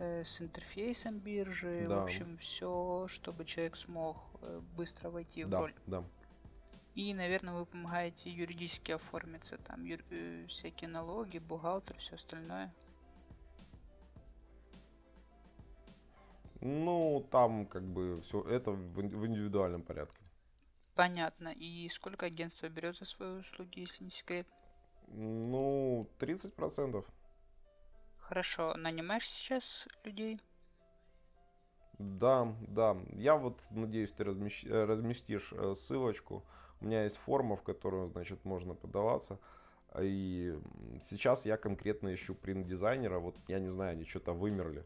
[0.00, 2.00] э, с интерфейсом биржи, да.
[2.00, 5.74] в общем, все, чтобы человек смог э, быстро войти да, в роль.
[5.86, 6.02] Да.
[6.96, 12.74] И, наверное, вы помогаете юридически оформиться, там юр, э, всякие налоги, бухгалтер, все остальное.
[16.60, 20.24] Ну, там как бы все это в индивидуальном порядке.
[20.94, 21.48] Понятно.
[21.48, 24.46] И сколько агентство берет за свои услуги, если не секрет?
[25.08, 27.04] Ну, 30%.
[28.18, 28.74] Хорошо.
[28.76, 30.40] Нанимаешь сейчас людей?
[31.98, 32.96] Да, да.
[33.12, 34.64] Я вот надеюсь, ты размещ...
[34.64, 36.44] Э, разместишь э, ссылочку.
[36.80, 39.38] У меня есть форма, в которую, значит, можно подаваться.
[40.00, 40.56] И
[41.02, 43.18] сейчас я конкретно ищу принт-дизайнера.
[43.18, 44.84] Вот я не знаю, они что-то вымерли.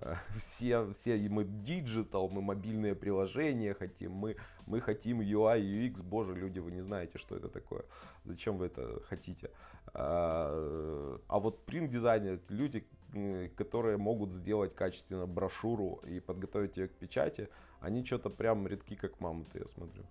[0.36, 6.58] все, все мы digital, мы мобильные приложения хотим, мы, мы хотим UI, UX, боже, люди,
[6.58, 7.84] вы не знаете, что это такое,
[8.24, 9.50] зачем вы это хотите.
[9.94, 12.86] А, а вот принт-дизайнер, люди,
[13.56, 17.48] которые могут сделать качественно брошюру и подготовить ее к печати,
[17.80, 20.04] они что-то прям редки, как мамонты, я смотрю.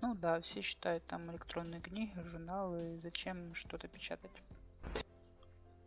[0.00, 4.30] Ну да, все считают там электронные книги, журналы, зачем что-то печатать.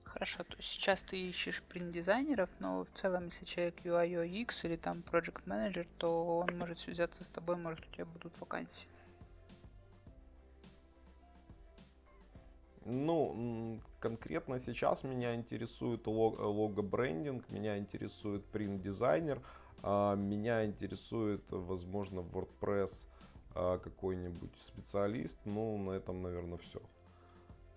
[0.04, 4.76] Хорошо, то есть сейчас ты ищешь принт-дизайнеров, но в целом, если человек UI, UX или
[4.76, 8.88] там Project Manager, то он может связаться с тобой, может у тебя будут вакансии.
[12.84, 19.42] Ну, конкретно сейчас меня интересует лого-брендинг, меня интересует принт-дизайнер,
[19.84, 23.08] а, меня интересует, возможно, WordPress
[23.54, 26.82] какой-нибудь специалист, ну, на этом, наверное, все.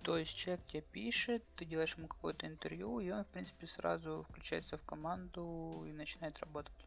[0.03, 4.27] То есть человек тебе пишет, ты делаешь ему какое-то интервью, и он, в принципе, сразу
[4.29, 6.87] включается в команду и начинает работать.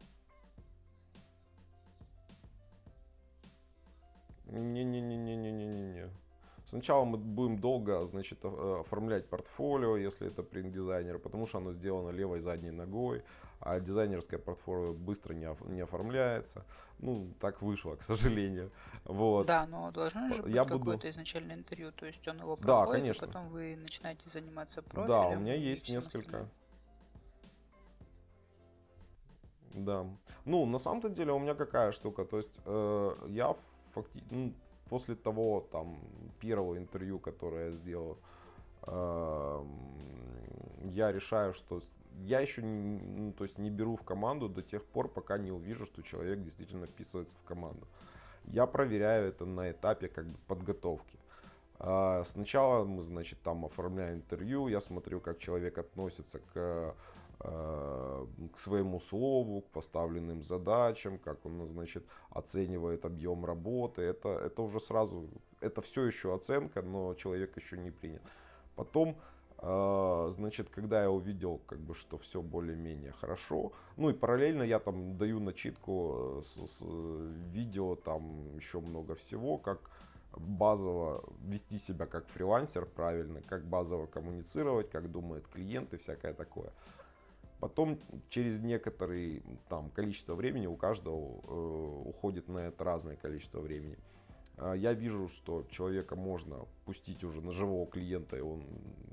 [4.46, 6.10] Не-не-не-не-не-не-не.
[6.68, 12.40] Сначала мы будем долго, значит, оформлять портфолио, если это принт-дизайнер, потому что оно сделано левой
[12.40, 13.22] задней ногой
[13.60, 16.64] а дизайнерское портфолио быстро не, не оформляется.
[16.98, 18.70] Ну, так вышло, к сожалению.
[19.04, 19.46] Вот.
[19.46, 21.08] Да, но должно же быть Я какое-то буду...
[21.08, 23.24] изначальное интервью, то есть он его проводит, да, конечно.
[23.24, 25.08] и потом вы начинаете заниматься профилем.
[25.08, 26.48] Да, у меня есть несколько.
[29.74, 30.06] Да.
[30.44, 33.56] Ну, на самом-то деле у меня какая штука, то есть э, я
[33.92, 34.52] фактически, ну,
[34.88, 35.98] после того там
[36.40, 38.18] первого интервью, которое я сделал,
[38.86, 39.64] э,
[40.84, 41.82] я решаю, что
[42.24, 45.86] я еще ну, то есть не беру в команду до тех пор, пока не увижу,
[45.86, 47.86] что человек действительно вписывается в команду.
[48.44, 51.18] Я проверяю это на этапе как бы подготовки.
[51.78, 56.94] А, сначала мы, значит, там оформляем интервью, я смотрю, как человек относится к,
[57.40, 64.02] к своему слову, к поставленным задачам, как он, значит, оценивает объем работы.
[64.02, 65.28] Это, это уже сразу,
[65.60, 68.22] это все еще оценка, но человек еще не принят.
[68.74, 69.16] Потом
[69.60, 74.78] а, значит, когда я увидел, как бы, что все более-менее хорошо, ну и параллельно я
[74.78, 76.84] там даю начитку э, с, с
[77.52, 79.90] видео, там еще много всего, как
[80.36, 86.72] базово вести себя как фрилансер правильно, как базово коммуницировать, как думает клиент и всякое такое.
[87.60, 93.98] Потом через некоторое там, количество времени у каждого э, уходит на это разное количество времени.
[94.58, 98.64] А, я вижу, что человека можно пустить уже на живого клиента, и он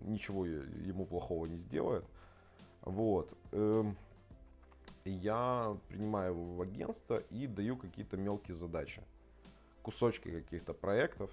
[0.01, 2.05] ничего ему плохого не сделает.
[2.81, 3.36] Вот.
[3.51, 3.97] Эм,
[5.05, 9.02] я принимаю его в агентство и даю какие-то мелкие задачи.
[9.81, 11.31] Кусочки каких-то проектов.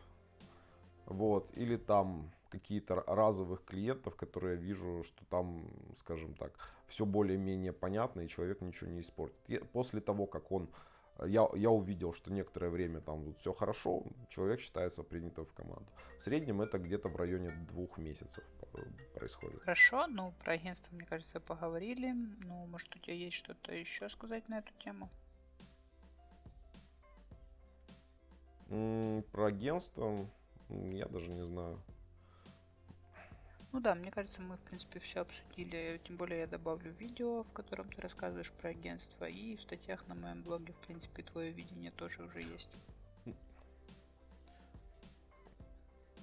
[1.06, 1.50] Вот.
[1.54, 5.64] Или там какие-то разовых клиентов, которые я вижу, что там,
[5.98, 6.52] скажем так,
[6.92, 9.38] все более-менее понятно, и человек ничего не испортит.
[9.48, 10.68] И после того, как он
[11.24, 15.86] я, я увидел, что некоторое время там вот все хорошо, человек считается принятым в команду.
[16.18, 18.44] В среднем это где-то в районе двух месяцев
[19.14, 19.62] происходит.
[19.62, 22.12] Хорошо, ну про агентство, мне кажется, поговорили.
[22.12, 25.08] Ну, может, у тебя есть что-то еще сказать на эту тему?
[29.32, 30.28] Про агентство
[30.68, 31.80] я даже не знаю.
[33.72, 35.98] Ну да, мне кажется, мы, в принципе, все обсудили.
[36.04, 39.24] Тем более я добавлю видео, в котором ты рассказываешь про агентство.
[39.24, 42.70] И в статьях на моем блоге, в принципе, твое видение тоже уже есть.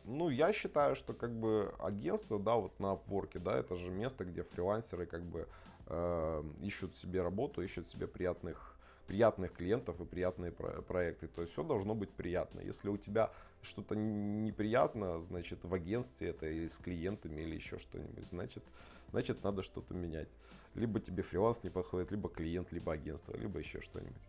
[0.05, 4.25] Ну, я считаю, что как бы агентство, да, вот на Upwork, да, это же место,
[4.25, 5.47] где фрилансеры как бы
[5.87, 8.68] э, ищут себе работу, ищут себе приятных
[9.09, 11.27] приятных клиентов и приятные про- проекты.
[11.27, 12.59] То есть все должно быть приятно.
[12.59, 13.31] Если у тебя
[13.63, 18.63] что-то неприятно, значит, в агентстве это или с клиентами, или еще что-нибудь, значит,
[19.09, 20.29] значит, надо что-то менять.
[20.75, 24.21] Либо тебе фриланс не подходит, либо клиент, либо агентство, либо еще что-нибудь.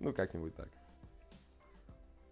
[0.00, 0.68] Ну, как-нибудь так.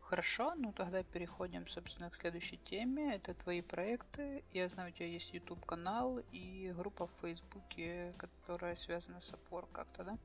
[0.00, 3.14] Хорошо, ну тогда переходим, собственно, к следующей теме.
[3.14, 4.42] Это твои проекты.
[4.52, 9.68] Я знаю, у тебя есть YouTube канал и группа в Фейсбуке, которая связана с Upwork
[9.72, 10.18] как-то, да?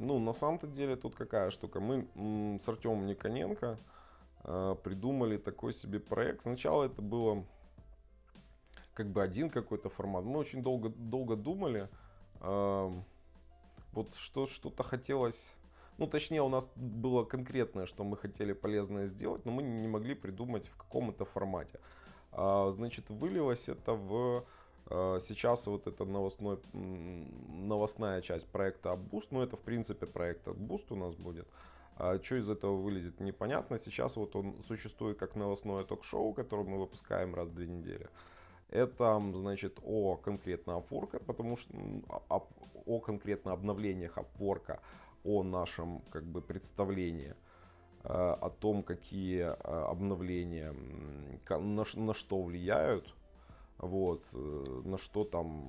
[0.00, 1.78] Ну, на самом-то деле тут какая штука.
[1.78, 3.78] Мы с Артемом Никоненко
[4.44, 6.42] э, придумали такой себе проект.
[6.42, 7.44] Сначала это было
[8.94, 10.24] как бы один какой-то формат.
[10.24, 11.90] Мы очень долго, долго думали.
[12.40, 12.90] Э,
[13.92, 15.52] вот что, что-то хотелось...
[15.98, 20.14] Ну, точнее, у нас было конкретное, что мы хотели полезное сделать, но мы не могли
[20.14, 21.78] придумать в каком это формате.
[22.32, 24.46] А, значит, вылилось это в
[24.88, 30.96] сейчас вот эта новостной, новостная часть проекта Boost, ну это в принципе проект Boost у
[30.96, 31.46] нас будет.
[31.96, 33.78] А что из этого вылезет, непонятно.
[33.78, 38.08] Сейчас вот он существует как новостное ток-шоу, которое мы выпускаем раз в две недели.
[38.70, 41.74] Это, значит, о конкретно Upwork, потому что
[42.28, 42.48] о,
[42.86, 44.80] о конкретно обновлениях Upwork,
[45.24, 47.34] о нашем как бы представлении
[48.02, 50.74] а, о том, какие обновления
[51.50, 53.14] на, на что влияют,
[53.80, 55.64] вот, э, на что там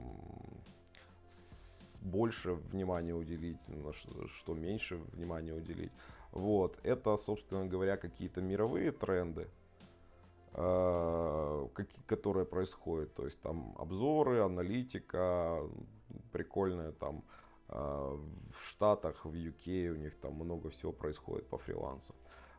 [2.01, 5.91] больше внимания уделить, на что меньше внимания уделить.
[6.31, 9.47] Вот, это, собственно говоря, какие-то мировые тренды,
[10.53, 11.67] э,
[12.05, 13.13] которые происходят.
[13.13, 15.59] То есть там обзоры, аналитика,
[16.31, 17.23] прикольная там
[17.69, 22.13] э, в Штатах, в UK у них там много всего происходит по фрилансу.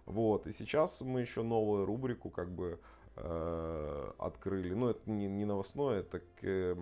[0.06, 2.80] Вот, и сейчас мы еще новую рубрику как бы
[3.14, 4.74] открыли.
[4.74, 6.74] Ну, это не, не новостное, это к, э,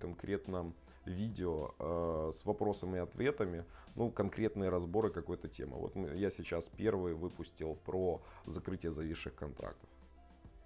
[0.00, 0.72] конкретно
[1.04, 3.64] видео э, с вопросами и ответами,
[3.94, 5.76] ну, конкретные разборы какой-то темы.
[5.76, 9.88] Вот я сейчас первый выпустил про закрытие зависших контрактов.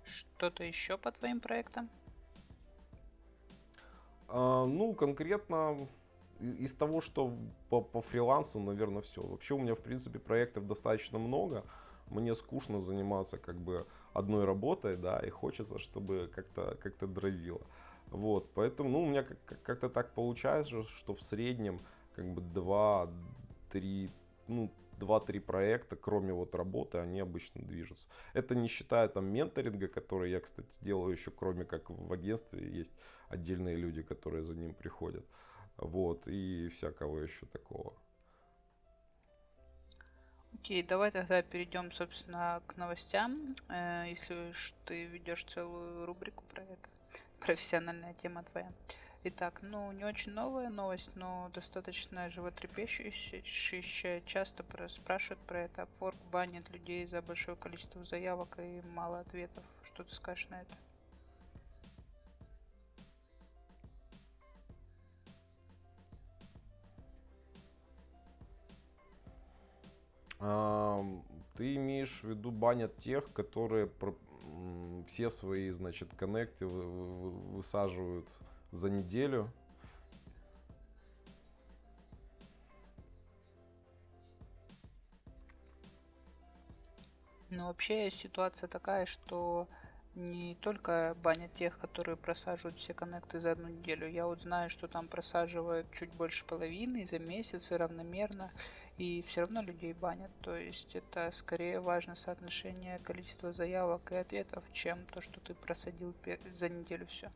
[0.05, 1.89] Что-то еще по твоим проектам?
[4.29, 5.89] А, ну, конкретно
[6.41, 7.37] из того, что
[7.69, 9.23] по, по фрилансу, наверное, все.
[9.23, 11.65] Вообще у меня, в принципе, проектов достаточно много.
[12.09, 17.63] Мне скучно заниматься как бы одной работой, да, и хочется, чтобы как-то как дровило.
[18.09, 19.25] Вот, поэтому, ну, у меня
[19.63, 21.81] как-то так получается, что в среднем
[22.15, 24.11] как бы 2-3,
[24.49, 28.07] ну, 2-3 проекта, кроме вот работы, они обычно движутся.
[28.35, 32.93] Это не считая там менторинга, который я, кстати, делаю еще, кроме как в агентстве, есть
[33.29, 35.25] отдельные люди, которые за ним приходят.
[35.77, 37.95] Вот, и всякого еще такого.
[40.63, 43.57] Окей, давай тогда перейдем, собственно, к новостям.
[43.69, 44.53] Э, если
[44.85, 46.89] ты ведешь целую рубрику про это,
[47.41, 48.71] профессиональная тема твоя.
[49.25, 54.21] Итак, ну, не очень новая новость, но достаточно животрепещущая.
[54.25, 55.83] Часто спрашивают про это.
[55.83, 59.65] Upwork банит людей за большое количество заявок и мало ответов.
[59.83, 60.77] Что ты скажешь на это?
[70.43, 73.89] Ты имеешь в виду банят тех, которые
[75.07, 78.29] все свои, значит, коннекты высаживают
[78.73, 79.49] за неделю.
[87.51, 89.69] Ну, вообще ситуация такая, что
[90.15, 94.09] не только банят тех, которые просаживают все коннекты за одну неделю.
[94.11, 98.51] Я вот знаю, что там просаживают чуть больше половины за месяц и равномерно
[98.99, 100.31] и все равно людей банят.
[100.43, 106.15] То есть это скорее важно соотношение количества заявок и ответов, чем то, что ты просадил
[106.55, 107.31] за неделю все.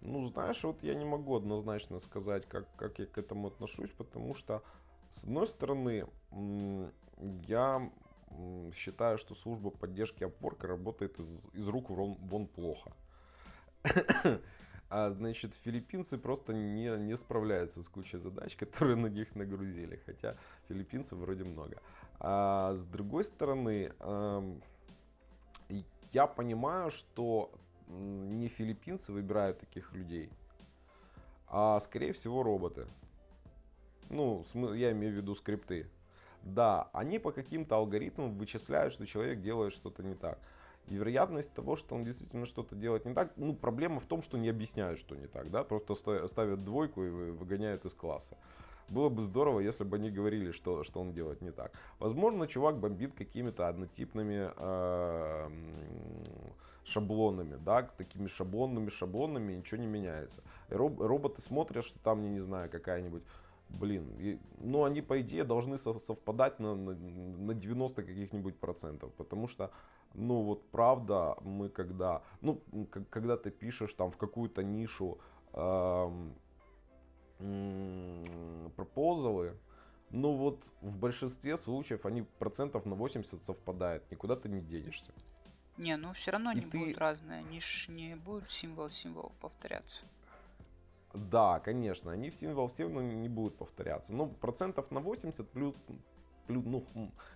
[0.00, 4.34] Ну, знаешь, вот я не могу однозначно сказать, как, как я к этому отношусь, потому
[4.34, 4.62] что,
[5.10, 6.06] с одной стороны,
[7.46, 7.90] я
[8.74, 12.92] считаю, что служба поддержки Upwork работает из, из рук вон, вон плохо.
[14.90, 20.00] А, значит, филиппинцы просто не, не справляются с кучей задач, которые на них нагрузили.
[20.06, 20.36] Хотя
[20.68, 21.80] филиппинцев вроде много.
[22.20, 23.92] А с другой стороны,
[26.12, 27.52] я понимаю, что
[27.88, 30.30] не филиппинцы выбирают таких людей,
[31.46, 32.86] а скорее всего роботы.
[34.10, 35.86] Ну, я имею в виду скрипты.
[36.42, 40.38] Да, они по каким-то алгоритмам вычисляют, что человек делает что-то не так.
[40.88, 44.38] И вероятность того, что он действительно что-то делает не так, ну, проблема в том, что
[44.38, 45.94] не объясняют, что не так, да, просто
[46.28, 48.36] ставят двойку и выгоняют из класса.
[48.88, 51.72] Было бы здорово, если бы они говорили, что, что он делает не так.
[51.98, 55.50] Возможно, чувак бомбит какими-то однотипными э,
[56.84, 60.42] шаблонами, да, такими шаблонными шаблонами, ничего не меняется.
[60.70, 63.22] Роб, роботы смотрят, что там, я не знаю, какая-нибудь
[63.68, 69.46] блин, и, ну они по идее должны совпадать на, на, на 90 каких-нибудь процентов, потому
[69.48, 69.70] что,
[70.14, 72.62] ну вот правда, мы когда, ну,
[73.10, 75.18] когда ты пишешь там в какую-то нишу
[75.52, 76.34] эм,
[78.76, 79.56] пропозалы,
[80.10, 85.12] ну вот в большинстве случаев они процентов на 80 совпадают, никуда ты не денешься.
[85.76, 86.78] Не, ну все равно И они ты...
[86.78, 90.04] будут разные, они ж не будут символ-символ повторяться.
[91.18, 94.12] Да, конечно, они в символ все равно не будут повторяться.
[94.12, 95.74] Ну, процентов на 80 плюс,
[96.46, 96.84] плюс ну,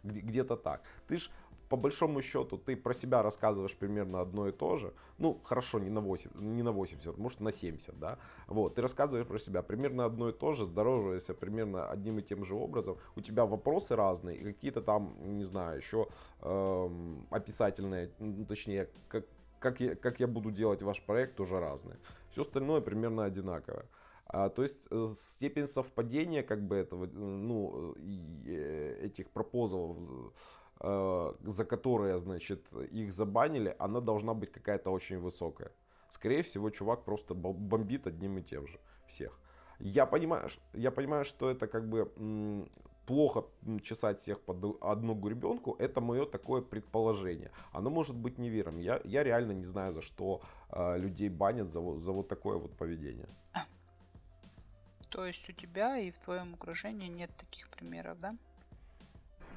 [0.03, 0.83] где-то так.
[1.09, 1.31] Ты ж
[1.73, 5.89] по большому счету ты про себя рассказываешь примерно одно и то же, ну хорошо, не
[5.89, 10.05] на 80, не на 80, может на 70, да, вот, ты рассказываешь про себя примерно
[10.05, 14.37] одно и то же, здороваешься примерно одним и тем же образом, у тебя вопросы разные,
[14.37, 16.09] и какие-то там, не знаю, еще
[16.43, 19.25] эм, описательные, ну, точнее, как,
[19.59, 21.97] как, я, как я буду делать ваш проект, тоже разные.
[22.33, 23.87] Все остальное примерно одинаковое.
[24.27, 29.99] А, то есть э, степень совпадения как бы этого, ну, э, этих пропозалов
[30.85, 35.71] Э, за которые, значит, их забанили, она должна быть какая-то очень высокая.
[36.09, 39.39] Скорее всего, чувак просто бомбит одним и тем же всех.
[39.79, 42.11] Я понимаю, я понимаю, что это как бы
[43.07, 43.45] плохо
[43.83, 47.53] чесать всех под одну гребенку, это мое такое предположение.
[47.73, 48.81] Оно может быть неверным.
[48.81, 52.73] Я, я реально не знаю, за что э, людей банят за, за вот такое вот
[52.77, 53.29] поведение.
[55.11, 58.35] То есть у тебя и в твоем окружении нет таких примеров, да?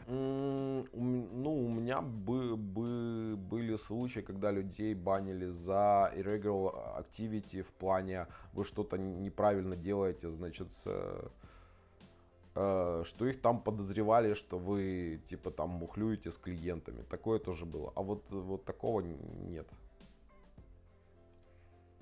[0.08, 8.28] Ну, у меня бы, бы, были случаи, когда людей банили за irregular activity в плане
[8.54, 10.84] вы что-то неправильно делаете, значит, с,
[12.54, 17.02] э, что их там подозревали, что вы типа там мухлюете с клиентами.
[17.10, 17.92] Такое тоже было.
[17.96, 19.68] А вот, вот такого нет.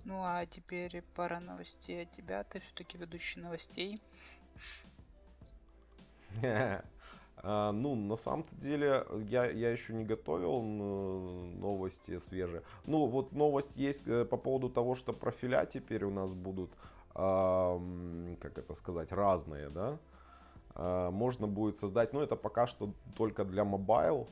[0.05, 2.43] Ну а теперь пара новостей от тебя.
[2.43, 4.01] Ты все-таки ведущий новостей.
[7.45, 12.61] А, ну, на самом-то деле, я, я еще не готовил новости свежие.
[12.85, 16.71] Ну, вот новость есть э, по поводу того, что профиля теперь у нас будут,
[17.13, 19.99] как это сказать, разные, да.
[20.75, 24.29] А, можно будет создать, ну, это пока что только для mobile,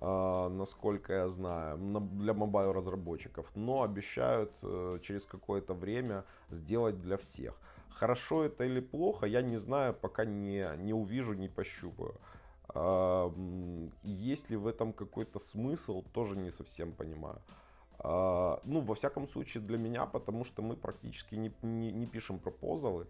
[0.00, 1.78] насколько я знаю,
[2.12, 7.58] для mobile разработчиков, но обещают э, через какое-то время сделать для всех.
[7.90, 12.14] Хорошо это или плохо, я не знаю, пока не, не увижу, не пощупаю.
[12.68, 13.32] А,
[14.02, 17.40] есть ли в этом какой-то смысл, тоже не совсем понимаю.
[17.98, 22.38] А, ну, во всяком случае, для меня, потому что мы практически не, не, не пишем
[22.38, 23.06] пропозалы.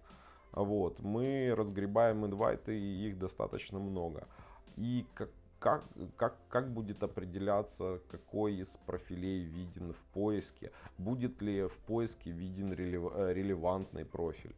[0.52, 4.28] Вот, мы разгребаем инвайты, и их достаточно много.
[4.76, 5.30] И как,
[5.66, 5.82] как,
[6.16, 10.70] как, как будет определяться, какой из профилей виден в поиске?
[10.96, 14.54] Будет ли в поиске виден э, релевантный профиль?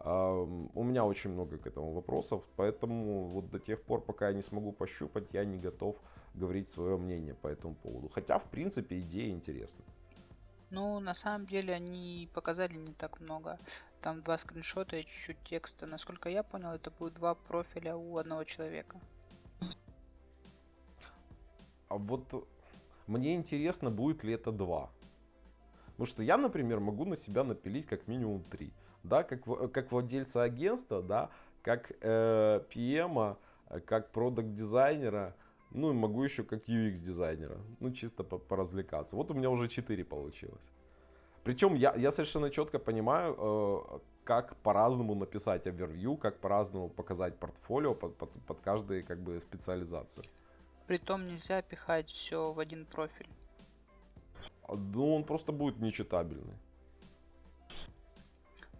[0.00, 4.42] У меня очень много к этому вопросов, поэтому вот до тех пор, пока я не
[4.42, 5.96] смогу пощупать, я не готов
[6.34, 8.08] говорить свое мнение по этому поводу.
[8.08, 9.84] Хотя, в принципе, идея интересна.
[10.70, 13.58] Ну, на самом деле, они показали не так много.
[14.00, 15.86] Там два скриншота и чуть-чуть текста.
[15.86, 19.00] Насколько я понял, это будет два профиля у одного человека.
[21.88, 22.48] А вот
[23.06, 24.90] мне интересно, будет ли это два.
[25.92, 28.72] Потому что я, например, могу на себя напилить как минимум три
[29.08, 31.30] да, как, как владельца агентства, да,
[31.62, 33.36] как э, PM,
[33.84, 35.34] как продукт дизайнера,
[35.70, 39.16] ну и могу еще как UX дизайнера, ну чисто по поразвлекаться.
[39.16, 40.62] Вот у меня уже 4 получилось.
[41.44, 47.94] Причем я, я совершенно четко понимаю, э, как по-разному написать овервью, как по-разному показать портфолио
[47.94, 50.24] под, под, под каждую как бы специализацию.
[50.88, 53.28] Притом нельзя пихать все в один профиль.
[54.66, 56.56] Ну, он просто будет нечитабельный.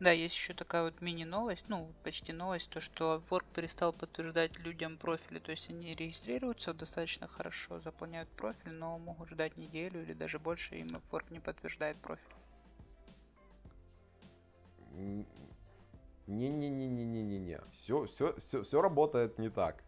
[0.01, 4.97] Да, есть еще такая вот мини-новость, ну, почти новость, то, что Work перестал подтверждать людям
[4.97, 10.39] профили, то есть они регистрируются достаточно хорошо, заполняют профиль, но могут ждать неделю или даже
[10.39, 12.37] больше, им Work не подтверждает профиль.
[16.27, 17.61] Не-не-не-не-не-не-не.
[17.73, 19.83] Все, все, все, все работает не так.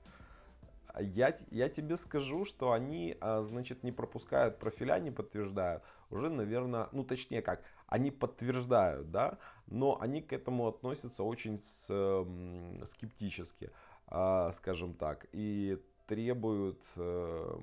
[0.98, 5.82] Я, я тебе скажу, что они, а, значит, не пропускают профиля, не подтверждают.
[6.10, 12.86] Уже, наверное, ну точнее как, они подтверждают, да, но они к этому относятся очень с,
[12.86, 13.70] скептически,
[14.06, 15.26] а, скажем так.
[15.32, 15.78] И
[16.10, 17.58] требуют э,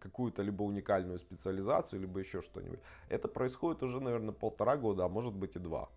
[0.00, 2.80] какую-то либо уникальную специализацию, либо еще что-нибудь.
[3.08, 5.88] Это происходит уже, наверное, полтора года, а может быть и два.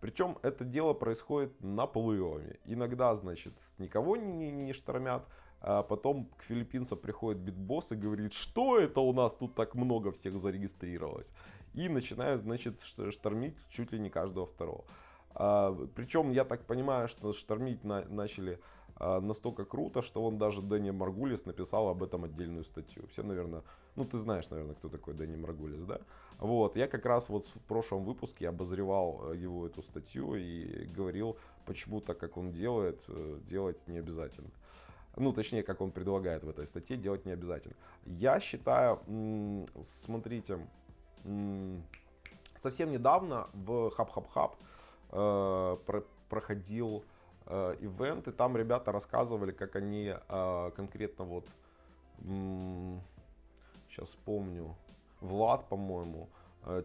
[0.00, 2.58] Причем это дело происходит на полуеме.
[2.64, 5.26] Иногда, значит, никого не, не штормят,
[5.60, 10.12] а потом к филиппинцам приходит битбосс и говорит, что это у нас тут так много
[10.12, 11.32] всех зарегистрировалось.
[11.74, 12.80] И начинают, значит,
[13.10, 14.84] штормить чуть ли не каждого второго.
[15.30, 18.58] А, причем, я так понимаю, что штормить на, начали
[18.96, 23.06] а, настолько круто, что он даже Дэнни Маргулис написал об этом отдельную статью.
[23.08, 23.62] Все, наверное,
[23.96, 26.00] ну ты знаешь, наверное, кто такой Дэнни Маргулис, да?
[26.38, 31.36] Вот, я как раз вот в прошлом выпуске обозревал э, его эту статью и говорил,
[31.66, 34.50] почему так, как он делает, э, делать не обязательно.
[35.18, 37.74] Ну, точнее, как он предлагает в этой статье, делать не обязательно.
[38.04, 39.00] Я считаю,
[39.82, 40.58] смотрите,
[42.56, 44.52] совсем недавно в Хаб-Хаб-Хаб
[45.10, 47.04] э, проходил
[47.46, 51.48] э, event, и там ребята рассказывали, как они э, конкретно вот,
[53.88, 54.76] сейчас вспомню,
[55.20, 56.28] Влад, по-моему,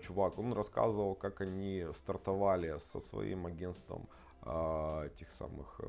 [0.01, 4.07] чувак, он рассказывал, как они стартовали со своим агентством
[4.43, 5.87] этих самых э,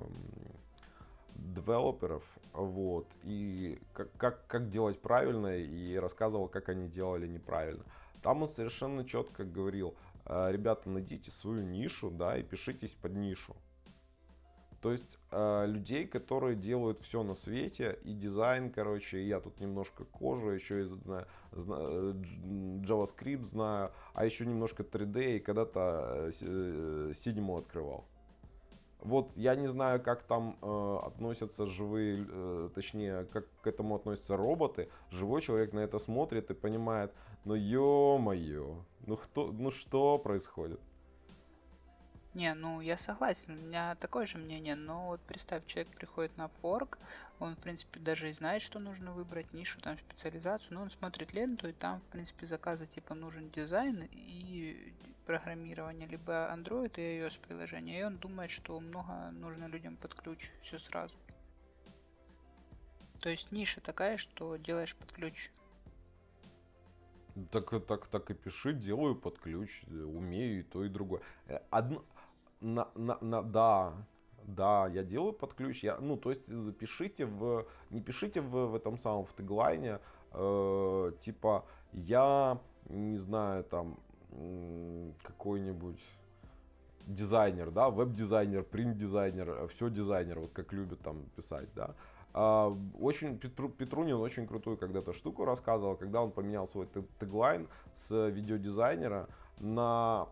[1.35, 2.22] девелоперов,
[2.53, 7.85] вот, и как, как, как делать правильно, и рассказывал, как они делали неправильно.
[8.22, 13.55] Там он совершенно четко говорил, «Э, ребята, найдите свою нишу, да, и пишитесь под нишу.
[14.85, 20.05] То есть э, людей, которые делают все на свете, и дизайн, короче, я тут немножко
[20.05, 22.14] кожу, еще и знаю, знаю,
[22.82, 27.12] JavaScript знаю, а еще немножко 3D, и когда-то э,
[27.59, 28.05] открывал.
[29.05, 34.34] Вот я не знаю, как там э, относятся живые, э, точнее, как к этому относятся
[34.36, 34.88] роботы.
[35.11, 37.12] Живой человек на это смотрит и понимает,
[37.44, 40.80] ну ё-моё, ну, кто, ну что происходит?
[42.32, 46.48] Не, ну я согласен, у меня такое же мнение, но вот представь, человек приходит на
[46.48, 46.98] форк,
[47.38, 51.32] он, в принципе, даже и знает, что нужно выбрать нишу, там, специализацию, но он смотрит
[51.32, 54.94] ленту, и там, в принципе, заказа, типа, нужен дизайн и
[55.25, 60.51] программирование, либо Android и iOS приложение, и он думает, что много нужно людям под ключ,
[60.62, 61.14] все сразу.
[63.20, 65.51] То есть ниша такая, что делаешь под ключ.
[67.51, 71.20] Так, так, так и пиши, делаю под ключ, умею и то, и другое.
[71.47, 72.05] Э, одно,
[72.61, 73.95] на, на, на, да,
[74.45, 75.83] да, я делаю под ключ.
[75.83, 79.99] Я, ну, то есть э, пишите в, не пишите в, в этом самом в теглайне,
[80.33, 83.99] э, типа я не знаю там
[85.22, 86.01] какой-нибудь
[87.07, 91.95] дизайнер, да, веб-дизайнер, принт-дизайнер, э, все дизайнер, вот как любят там писать, да.
[92.32, 96.89] А, очень Петру, Петрунин очень крутую когда-то штуку рассказывал, когда он поменял свой
[97.20, 99.28] теглайн с видеодизайнера
[99.61, 100.26] на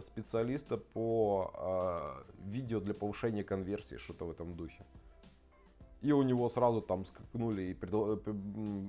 [0.00, 4.84] специалиста по э, видео для повышения конверсии, что-то в этом духе.
[6.04, 8.20] И у него сразу там скакнули и, предло...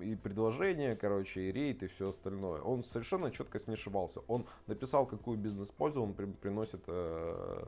[0.04, 2.62] и предложения, короче, и рейд, и все остальное.
[2.62, 4.20] Он совершенно четко ошибался.
[4.28, 6.26] Он написал, какую бизнес-пользу он при...
[6.26, 7.68] приносит э,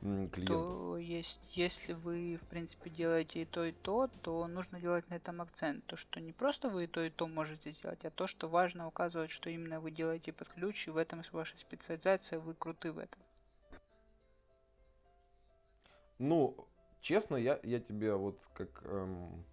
[0.00, 0.92] клиенту.
[0.92, 5.14] То есть, если вы, в принципе, делаете и то, и то, то нужно делать на
[5.14, 5.84] этом акцент.
[5.86, 8.86] То, что не просто вы и то, и то можете сделать, а то, что важно
[8.86, 12.98] указывать, что именно вы делаете под ключ, и в этом ваша специализация, вы круты в
[12.98, 13.20] этом.
[16.20, 16.68] Ну,
[17.04, 19.44] честно, я, я тебе вот как, эм,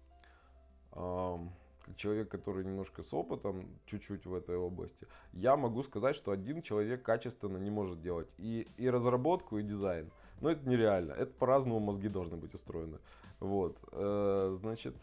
[0.92, 1.52] эм,
[1.84, 6.62] как человек, который немножко с опытом, чуть-чуть в этой области, я могу сказать, что один
[6.62, 10.10] человек качественно не может делать и, и разработку, и дизайн.
[10.40, 11.12] Но это нереально.
[11.12, 12.98] Это по-разному мозги должны быть устроены.
[13.38, 13.76] Вот.
[13.92, 14.94] Э, значит...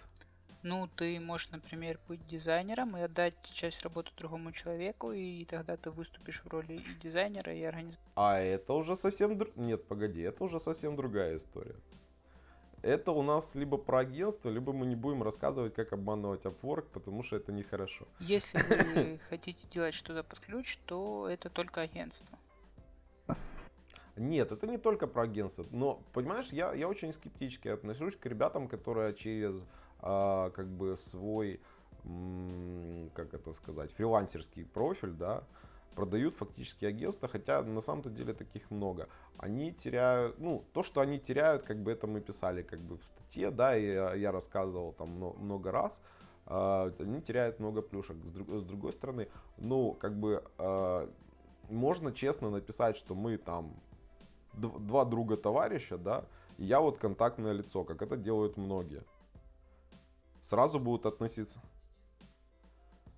[0.61, 5.89] Ну, ты можешь, например, быть дизайнером и отдать часть работы другому человеку, и тогда ты
[5.91, 8.11] выступишь в роли и дизайнера, и организатора.
[8.15, 9.37] А это уже совсем...
[9.37, 9.49] Дру...
[9.55, 11.75] Нет, погоди, это уже совсем другая история.
[12.81, 17.23] Это у нас либо про агентство, либо мы не будем рассказывать, как обманывать Upwork, потому
[17.23, 18.07] что это нехорошо.
[18.19, 22.37] Если вы хотите делать что-то под ключ, то это только агентство.
[24.15, 25.65] Нет, это не только про агентство.
[25.71, 29.65] Но, понимаешь, я, я очень скептически отношусь к ребятам, которые через
[30.01, 31.59] а, как бы свой,
[32.03, 35.43] м- как это сказать, фрилансерский профиль, да,
[35.99, 39.07] продают фактически агентства, хотя на самом-то деле таких много.
[39.37, 43.03] Они теряют, ну, то, что они теряют, как бы это мы писали как бы в
[43.03, 45.99] статье, да, и я, рассказывал там много раз,
[46.45, 48.15] э, они теряют много плюшек.
[48.15, 49.27] С, друг, с другой стороны,
[49.57, 51.07] ну, как бы э,
[51.69, 53.73] можно честно написать, что мы там
[54.53, 56.23] два друга товарища, да,
[56.57, 59.03] и я вот контактное лицо, как это делают многие.
[60.43, 61.59] Сразу будут относиться.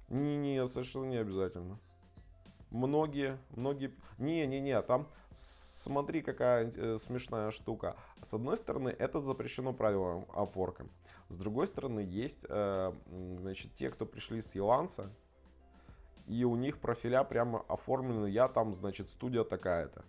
[0.09, 1.77] Не-не, совершенно не обязательно.
[2.71, 3.93] Многие, многие...
[4.17, 5.07] Не-не-не, там
[5.81, 7.95] смотри, какая э, смешная штука.
[8.23, 10.87] С одной стороны, это запрещено правилам Upwork.
[11.29, 12.93] С другой стороны, есть, э,
[13.39, 15.11] значит, те, кто пришли с Еланса,
[16.27, 20.03] и у них профиля прямо оформлены, я там, значит, студия такая-то.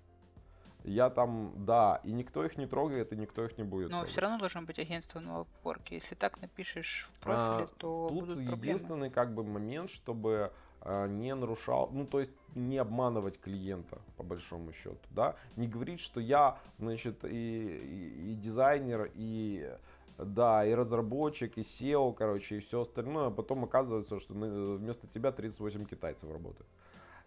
[0.84, 3.90] Я там, да, и никто их не трогает, и никто их не будет.
[3.90, 4.10] Но трогать.
[4.10, 5.82] все равно должно быть агентство на Upwork.
[5.90, 8.56] Если так напишешь в профиле, а, то тут будут проблемы.
[8.56, 10.52] единственный как бы момент, чтобы
[10.84, 16.20] не нарушал, ну то есть не обманывать клиента по большому счету, да, не говорить, что
[16.20, 19.70] я, значит, и, и, и дизайнер, и
[20.18, 25.32] да, и разработчик, и SEO, короче, и все остальное, а потом оказывается, что вместо тебя
[25.32, 26.68] 38 китайцев работают.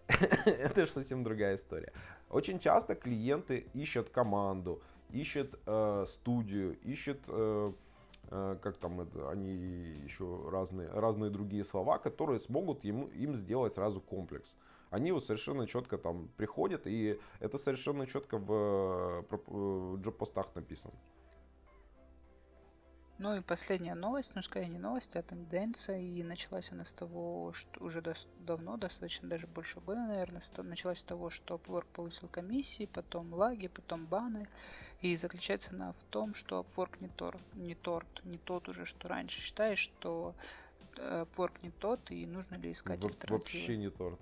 [0.45, 1.91] Это же совсем другая история.
[2.29, 7.71] Очень часто клиенты ищут команду, ищут э, студию, ищут Э,
[8.29, 9.53] как там это, они
[10.03, 14.57] еще разные, разные другие слова, которые смогут ему, им сделать сразу комплекс.
[14.89, 20.93] Они вот совершенно четко там приходят, и это совершенно четко в, в джоб-постах написано.
[23.17, 27.53] Ну и последняя новость, ну скорее не новость, а тенденция, и началась она с того,
[27.53, 32.27] что уже дос- давно, достаточно даже больше года, наверное, началась с того, что Upwork повысил
[32.27, 34.49] комиссии, потом лаги, потом баны,
[35.05, 39.07] и заключается она в том, что Upwork не, торт, не торт, не тот уже, что
[39.07, 39.39] раньше.
[39.39, 40.33] Считаешь, что
[40.97, 43.37] э, Upwork не тот, и нужно ли искать Во- альтернативу?
[43.37, 44.19] Вообще не торт.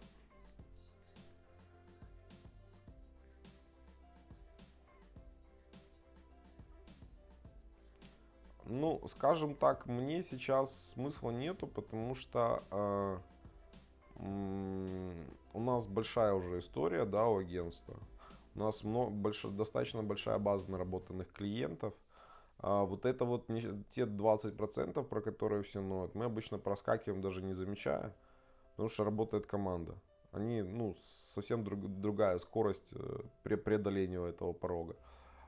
[8.65, 13.19] Ну, скажем так, мне сейчас смысла нету, потому что э,
[15.53, 17.97] у нас большая уже история, да, у агентства.
[18.56, 21.93] У нас много, больш, достаточно большая база наработанных клиентов.
[22.60, 27.41] А вот это вот не, те 20%, про которые все ноют, мы обычно проскакиваем даже
[27.41, 28.16] не замечая,
[28.72, 29.95] потому что работает команда.
[30.32, 30.95] Они, ну,
[31.34, 34.95] совсем друг, другая скорость э, при преодолению этого порога.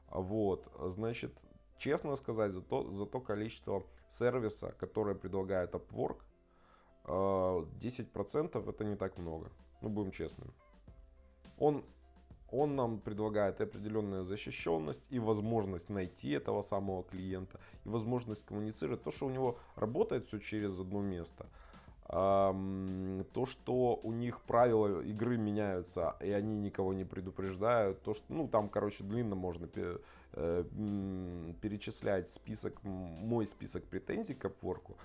[0.10, 1.32] Вот, значит,
[1.78, 6.18] честно сказать, за то, за то количество сервиса, которое предлагает Upwork,
[7.06, 9.52] 10% э, это не так много.
[9.82, 10.52] Ну, будем честными.
[11.58, 11.86] Он
[12.52, 19.04] он нам предлагает определенную защищенность и возможность найти этого самого клиента, и возможность коммуницировать.
[19.04, 21.48] То, что у него работает все через одно место,
[22.08, 28.48] то, что у них правила игры меняются, и они никого не предупреждают, то, что, ну,
[28.48, 30.64] там, короче, длинно можно э,
[31.62, 34.96] перечислять список, мой список претензий к Upwork,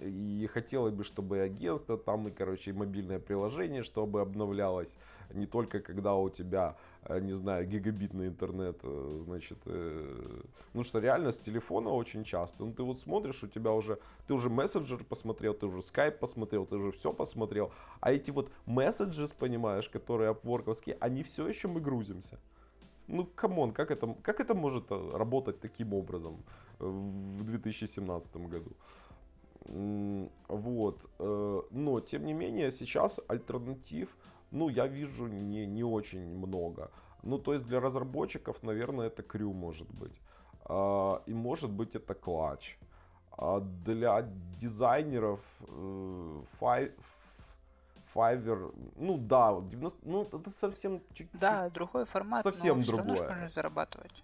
[0.00, 4.92] и хотелось бы, чтобы и агентство там, и, короче, и мобильное приложение, чтобы обновлялось
[5.34, 10.42] не только когда у тебя, э, не знаю, гигабитный интернет, э, значит, э,
[10.74, 12.64] ну что реально с телефона очень часто.
[12.64, 16.66] Ну ты вот смотришь, у тебя уже, ты уже мессенджер посмотрел, ты уже скайп посмотрел,
[16.66, 21.80] ты уже все посмотрел, а эти вот месседжи, понимаешь, которые апворковские, они все еще мы
[21.80, 22.38] грузимся.
[23.08, 26.42] Ну, come on, как это, как это может работать таким образом?
[26.82, 28.72] в 2017 году.
[30.48, 31.04] Вот.
[31.18, 34.08] Но, тем не менее, сейчас альтернатив,
[34.52, 36.90] ну, я вижу не, не очень много.
[37.22, 40.20] Ну, то есть для разработчиков, наверное, это Крю может быть.
[40.64, 42.76] А, и может быть это Clutch.
[43.36, 44.28] А для
[44.60, 46.42] дизайнеров э,
[48.14, 51.40] Fiverr, ну да, 90, ну это совсем чуть-чуть.
[51.40, 53.14] Да, другой формат, совсем но другое.
[53.14, 54.22] Все равно можно зарабатывать.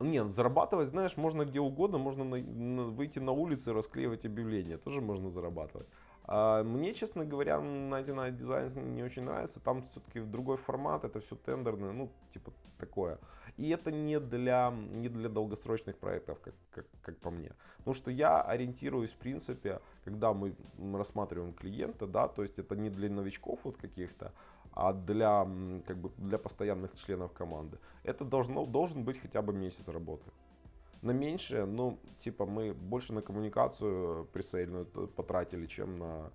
[0.00, 4.76] Нет, зарабатывать, знаешь, можно где угодно, можно на, на, выйти на улицу и расклеивать объявления,
[4.76, 5.88] тоже можно зарабатывать.
[6.30, 11.36] А мне, честно говоря, Night дизайн не очень нравится, там все-таки другой формат, это все
[11.36, 13.18] тендерное, ну, типа такое.
[13.56, 17.52] И это не для, не для долгосрочных проектов, как, как, как по мне.
[17.78, 20.54] Потому что я ориентируюсь, в принципе, когда мы
[20.92, 24.32] рассматриваем клиента, да, то есть это не для новичков вот каких-то,
[24.72, 25.48] а для,
[25.86, 27.78] как бы, для постоянных членов команды.
[28.02, 30.30] Это должно, должен быть хотя бы месяц работы.
[31.02, 36.30] На меньшее, ну, типа, мы больше на коммуникацию пресейльную потратили, чем на...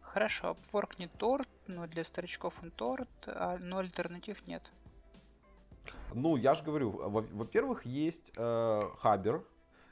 [0.00, 4.62] Хорошо, Upwork не торт, но для старичков он торт, а, но альтернатив нет.
[6.14, 9.44] Ну, я же говорю, во-первых, есть э, Хабер,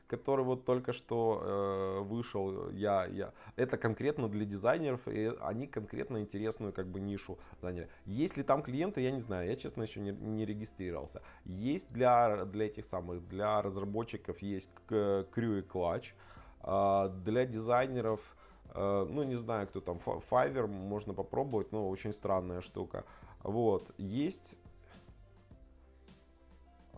[0.07, 6.19] который вот только что э, вышел, я, я, это конкретно для дизайнеров, и они конкретно
[6.19, 7.89] интересную как бы нишу заняли.
[8.05, 11.23] Есть ли там клиенты, я не знаю, я честно еще не, не регистрировался.
[11.45, 16.03] Есть для, для этих самых, для разработчиков есть Crew и
[16.63, 18.21] э, для дизайнеров,
[18.75, 19.99] э, ну не знаю, кто там,
[20.31, 23.05] Fiverr можно попробовать, но очень странная штука.
[23.43, 24.57] Вот, есть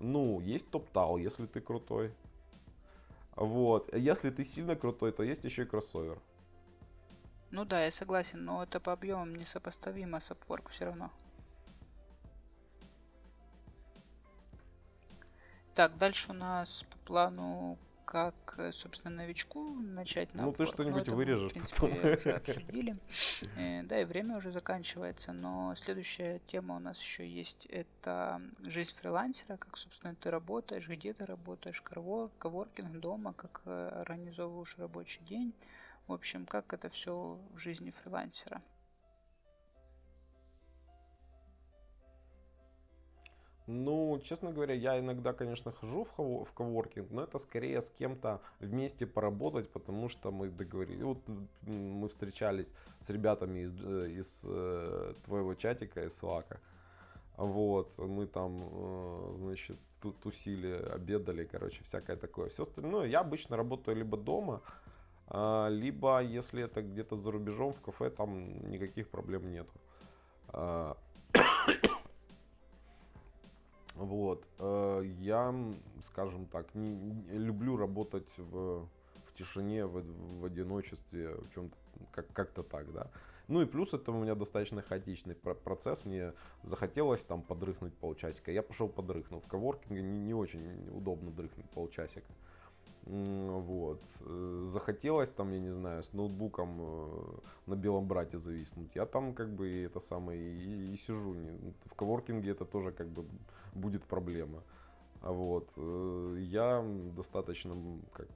[0.01, 2.13] Ну, есть топтал, если ты крутой.
[3.37, 3.95] Вот.
[3.95, 6.18] Если ты сильно крутой, то есть еще и кроссовер.
[7.51, 11.11] Ну да, я согласен, но это по объемам несопоставимо с Upwork все равно.
[15.74, 21.09] Так, дальше у нас по плану как, э, собственно, новичку начать на Ну, ты что-нибудь
[21.09, 22.15] вырежешь мы, в принципе, потом.
[22.15, 22.97] уже обсудили.
[23.57, 27.67] Э, да, и время уже заканчивается, но следующая тема у нас еще есть.
[27.67, 34.79] Это жизнь фрилансера, как, собственно, ты работаешь, где ты работаешь, коворкинг дома, как э, организовываешь
[34.79, 35.53] рабочий день.
[36.07, 38.63] В общем, как это все в жизни фрилансера.
[43.67, 48.41] Ну, честно говоря, я иногда, конечно, хожу в, в коворкинг, но это скорее с кем-то
[48.61, 51.03] вместе поработать, потому что мы договорились.
[51.03, 51.19] Вот
[51.62, 56.59] мы встречались с ребятами из, э, из э, твоего чатика, из Slack.
[57.37, 62.49] Вот, мы там, э, значит, тут тусили, обедали, короче, всякое такое.
[62.51, 64.62] Все остальное, я обычно работаю либо дома,
[65.29, 69.73] а, либо, если это где-то за рубежом, в кафе, там никаких проблем нету.
[73.97, 74.47] Вот.
[74.59, 75.55] Э, я,
[76.03, 78.86] скажем так, не, люблю работать в,
[79.24, 80.03] в тишине, в,
[80.40, 81.76] в одиночестве, в чем-то
[82.12, 83.11] как, как-то так, да.
[83.49, 86.05] Ну и плюс это у меня достаточно хаотичный процесс.
[86.05, 86.32] Мне
[86.64, 88.51] захотелось там подрыхнуть полчасика.
[88.51, 89.40] Я пошел подрыхнул.
[89.40, 92.32] В коворкинге не, не очень удобно дрыхнуть полчасика.
[93.07, 94.03] Вот.
[94.20, 98.90] Э, захотелось там, я не знаю, с ноутбуком э, на белом брате зависнуть.
[98.97, 101.36] Я там как бы это самое и, и сижу.
[101.84, 103.24] В коворкинге это тоже как бы
[103.77, 104.62] будет проблема.
[105.20, 105.70] А вот.
[105.77, 107.77] Э, я достаточно
[108.12, 108.29] как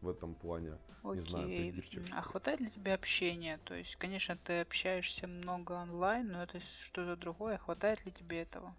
[0.00, 1.22] в этом плане, Окей.
[1.22, 2.04] не знаю, придирчив.
[2.12, 3.58] А хватает ли тебе общения?
[3.64, 7.58] То есть, конечно, ты общаешься много онлайн, но это что-то другое.
[7.58, 8.74] Хватает ли тебе этого?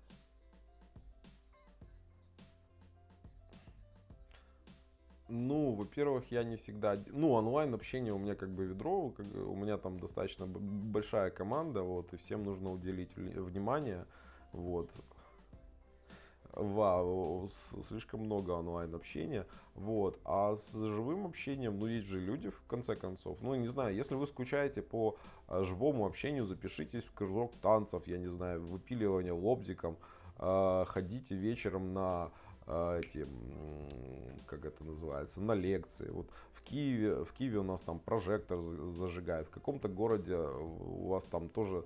[5.28, 7.02] Ну, во-первых, я не всегда...
[7.08, 11.82] Ну, онлайн общение у меня как бы ведро, как, у меня там достаточно большая команда,
[11.82, 14.06] вот, и всем нужно уделить внимание,
[14.52, 14.92] вот.
[16.56, 17.50] Вау,
[17.90, 20.18] слишком много онлайн общения, вот.
[20.24, 23.40] А с живым общением, ну, есть же люди, в конце концов.
[23.42, 28.18] Ну, не знаю, если вы скучаете по а, живому общению, запишитесь в кружок танцев, я
[28.18, 29.98] не знаю, выпиливание лобзиком,
[30.38, 32.32] а, ходите вечером на
[32.68, 33.28] а, эти,
[34.46, 36.10] как это называется, на лекции.
[36.10, 41.26] Вот в Киеве, в Киеве у нас там прожектор зажигает, в каком-то городе у вас
[41.26, 41.84] там тоже э,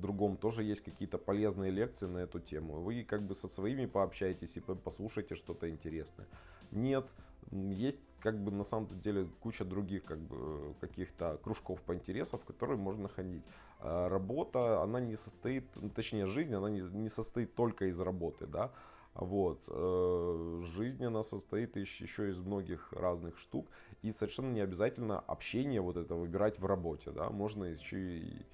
[0.00, 2.80] другом тоже есть какие-то полезные лекции на эту тему.
[2.80, 6.26] Вы как бы со своими пообщаетесь и послушайте что-то интересное.
[6.70, 7.06] Нет,
[7.50, 12.44] есть как бы на самом деле куча других как бы каких-то кружков по интересам, в
[12.44, 13.42] которые можно ходить.
[13.80, 18.72] А работа, она не состоит, точнее жизнь, она не, не состоит только из работы, да.
[19.14, 19.64] Вот.
[19.68, 23.68] Э, жизнь, она состоит еще из многих разных штук.
[24.02, 27.10] И совершенно не обязательно общение вот это выбирать в работе.
[27.10, 27.28] Да?
[27.30, 28.46] Можно еще и,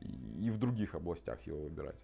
[0.00, 1.96] и в других областях его выбирать.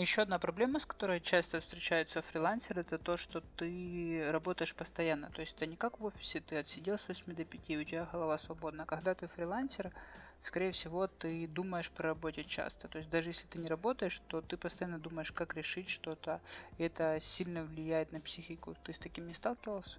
[0.00, 5.30] Еще одна проблема, с которой часто встречаются фрилансеры, это то, что ты работаешь постоянно.
[5.30, 8.08] То есть это не как в офисе, ты отсидел с 8 до 5, у тебя
[8.10, 8.86] голова свободна.
[8.86, 9.92] Когда ты фрилансер,
[10.40, 12.88] скорее всего, ты думаешь про работе часто.
[12.88, 16.40] То есть даже если ты не работаешь, то ты постоянно думаешь, как решить что-то.
[16.78, 18.74] И это сильно влияет на психику.
[18.84, 19.98] Ты с таким не сталкивался?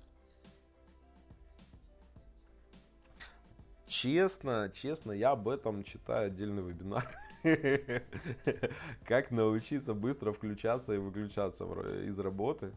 [3.92, 7.06] Честно, честно, я об этом читаю отдельный вебинар.
[9.06, 11.66] Как научиться быстро включаться и выключаться
[12.06, 12.72] из работы.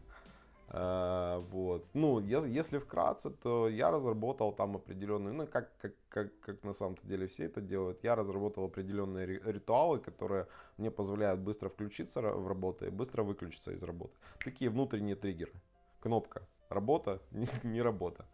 [0.67, 1.87] А, вот.
[1.93, 6.97] Ну, если вкратце, то я разработал там определенные, ну, как, как, как, как на самом
[7.03, 10.47] деле все это делают, я разработал определенные ритуалы, которые
[10.77, 14.17] мне позволяют быстро включиться в работу и быстро выключиться из работы.
[14.43, 15.53] Такие внутренние триггеры.
[16.01, 18.25] Кнопка работа, не, не работа.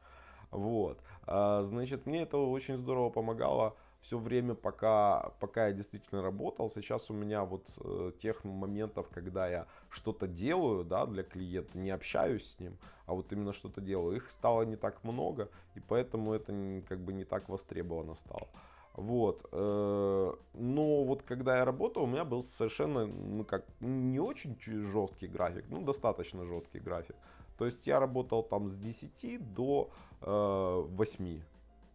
[0.52, 1.00] Вот.
[1.26, 6.70] А, значит, мне это очень здорово помогало все время, пока, пока я действительно работал.
[6.70, 11.92] Сейчас у меня вот э, тех моментов, когда я что-то делаю да, для клиента, не
[11.92, 16.34] общаюсь с ним, а вот именно что-то делаю, их стало не так много, и поэтому
[16.34, 16.52] это
[16.88, 18.48] как бы не так востребовано стало.
[18.94, 19.48] Вот.
[19.52, 25.28] Э, но вот когда я работал, у меня был совершенно, ну как, не очень жесткий
[25.28, 27.16] график, ну достаточно жесткий график.
[27.62, 29.92] То есть я работал там с 10 до
[30.22, 31.42] э, 8.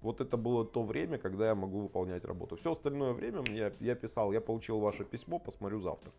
[0.01, 2.55] Вот это было то время, когда я могу выполнять работу.
[2.55, 6.13] Все остальное время я, я писал, я получил ваше письмо, посмотрю завтра.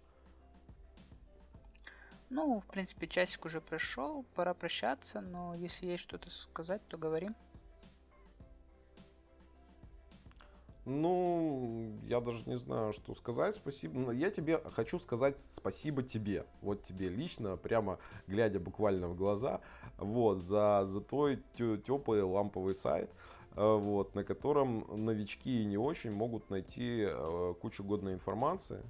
[2.30, 7.30] Ну, в принципе, часик уже прошел, пора прощаться, но если есть что-то сказать, то говори.
[10.89, 13.55] Ну, я даже не знаю, что сказать.
[13.55, 14.11] Спасибо.
[14.11, 16.45] Я тебе хочу сказать спасибо тебе.
[16.61, 19.59] Вот тебе лично, прямо глядя буквально в глаза,
[19.97, 23.09] вот, за, за твой теплый ламповый сайт,
[23.57, 28.81] э, вот, на котором новички и не очень могут найти э, кучу годной информации.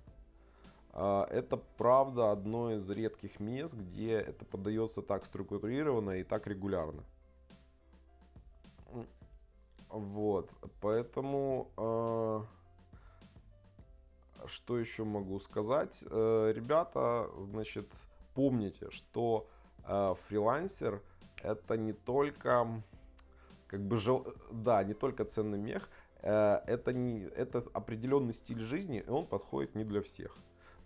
[0.92, 7.04] А, это правда одно из редких мест, где это подается так структурированно и так регулярно.
[9.90, 10.50] Вот,
[10.82, 12.42] поэтому э,
[14.48, 16.04] что еще могу сказать?
[16.10, 17.88] Э, ребята, значит,
[18.34, 19.48] помните, что
[19.86, 21.02] э, фрилансер
[21.42, 22.84] это не только
[23.68, 24.34] как бы жел...
[24.52, 25.90] да, не только ценный мех,
[26.22, 30.36] э, это не это определенный стиль жизни, и он подходит не для всех.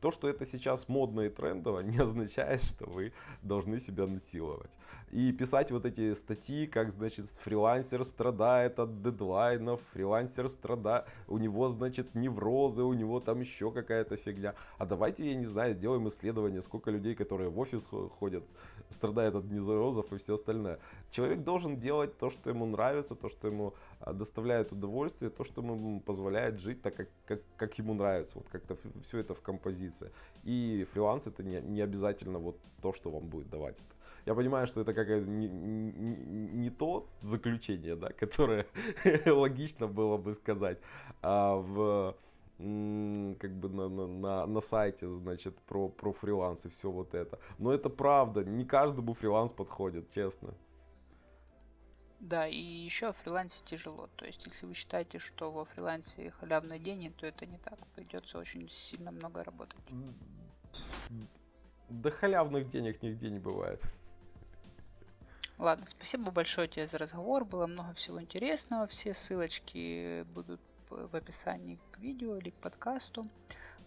[0.01, 4.71] То, что это сейчас модно и трендово, не означает, что вы должны себя насиловать.
[5.11, 11.67] И писать вот эти статьи, как, значит, фрилансер страдает от дедлайнов, фрилансер страдает, у него,
[11.67, 14.55] значит, неврозы, у него там еще какая-то фигня.
[14.77, 17.85] А давайте, я не знаю, сделаем исследование, сколько людей, которые в офис
[18.19, 18.45] ходят,
[18.89, 20.79] страдают от неврозов и все остальное.
[21.11, 23.73] Человек должен делать то, что ему нравится, то, что ему
[24.05, 28.37] доставляет удовольствие, то, что ему позволяет жить так, как, как, как ему нравится.
[28.37, 30.11] Вот как-то все это в композиции.
[30.43, 33.77] И фриланс это не, не обязательно вот то, что вам будет давать.
[34.25, 38.67] Я понимаю, что это какое-то не, не, не то заключение, да, которое
[39.25, 40.77] логично было бы сказать
[41.21, 42.15] а в
[42.61, 47.39] как бы на, на, на сайте, значит, про, про фриланс и все вот это.
[47.57, 50.53] Но это правда, не каждому фриланс подходит, честно.
[52.21, 54.07] Да, и еще о фрилансе тяжело.
[54.15, 57.79] То есть, если вы считаете, что во фрилансе халявные деньги, то это не так.
[57.95, 59.79] Придется очень сильно много работать.
[61.89, 63.81] Да халявных денег нигде не бывает.
[65.57, 67.43] Ладно, спасибо большое тебе за разговор.
[67.43, 68.85] Было много всего интересного.
[68.85, 73.25] Все ссылочки будут в описании к видео или к подкасту.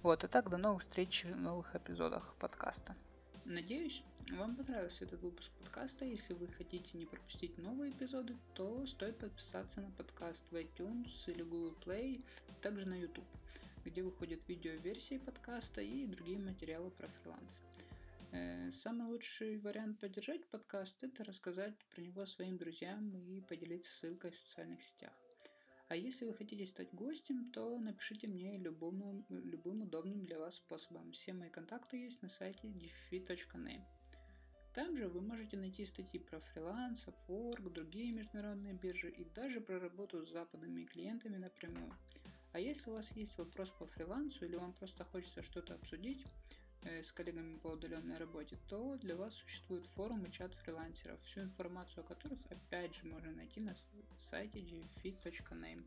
[0.03, 2.97] Вот, а так до новых встреч в новых эпизодах подкаста.
[3.45, 6.05] Надеюсь, вам понравился этот выпуск подкаста.
[6.05, 11.43] Если вы хотите не пропустить новые эпизоды, то стоит подписаться на подкаст в iTunes или
[11.43, 13.27] Google Play, а также на YouTube,
[13.85, 17.59] где выходят видеоверсии подкаста и другие материалы про фриланс.
[18.33, 24.33] Э, самый лучший вариант поддержать подкаст– это рассказать про него своим друзьям и поделиться ссылкой
[24.33, 25.13] в социальных сетях.
[25.89, 31.13] А если вы хотите стать гостем, то напишите мне любым, любым удобным для вас способом.
[31.13, 33.85] Все мои контакты есть на сайте diffi.name.
[34.75, 39.79] Там же вы можете найти статьи про фриланс, Upwork, другие международные биржи и даже про
[39.79, 41.93] работу с западными клиентами напрямую.
[42.53, 46.25] А если у вас есть вопрос по фрилансу или вам просто хочется что-то обсудить,
[46.87, 51.41] Э, с коллегами по удаленной работе, то для вас существует форум и чат фрилансеров, всю
[51.41, 53.75] информацию о которых опять же можно найти на
[54.19, 55.83] сайте gfit.name.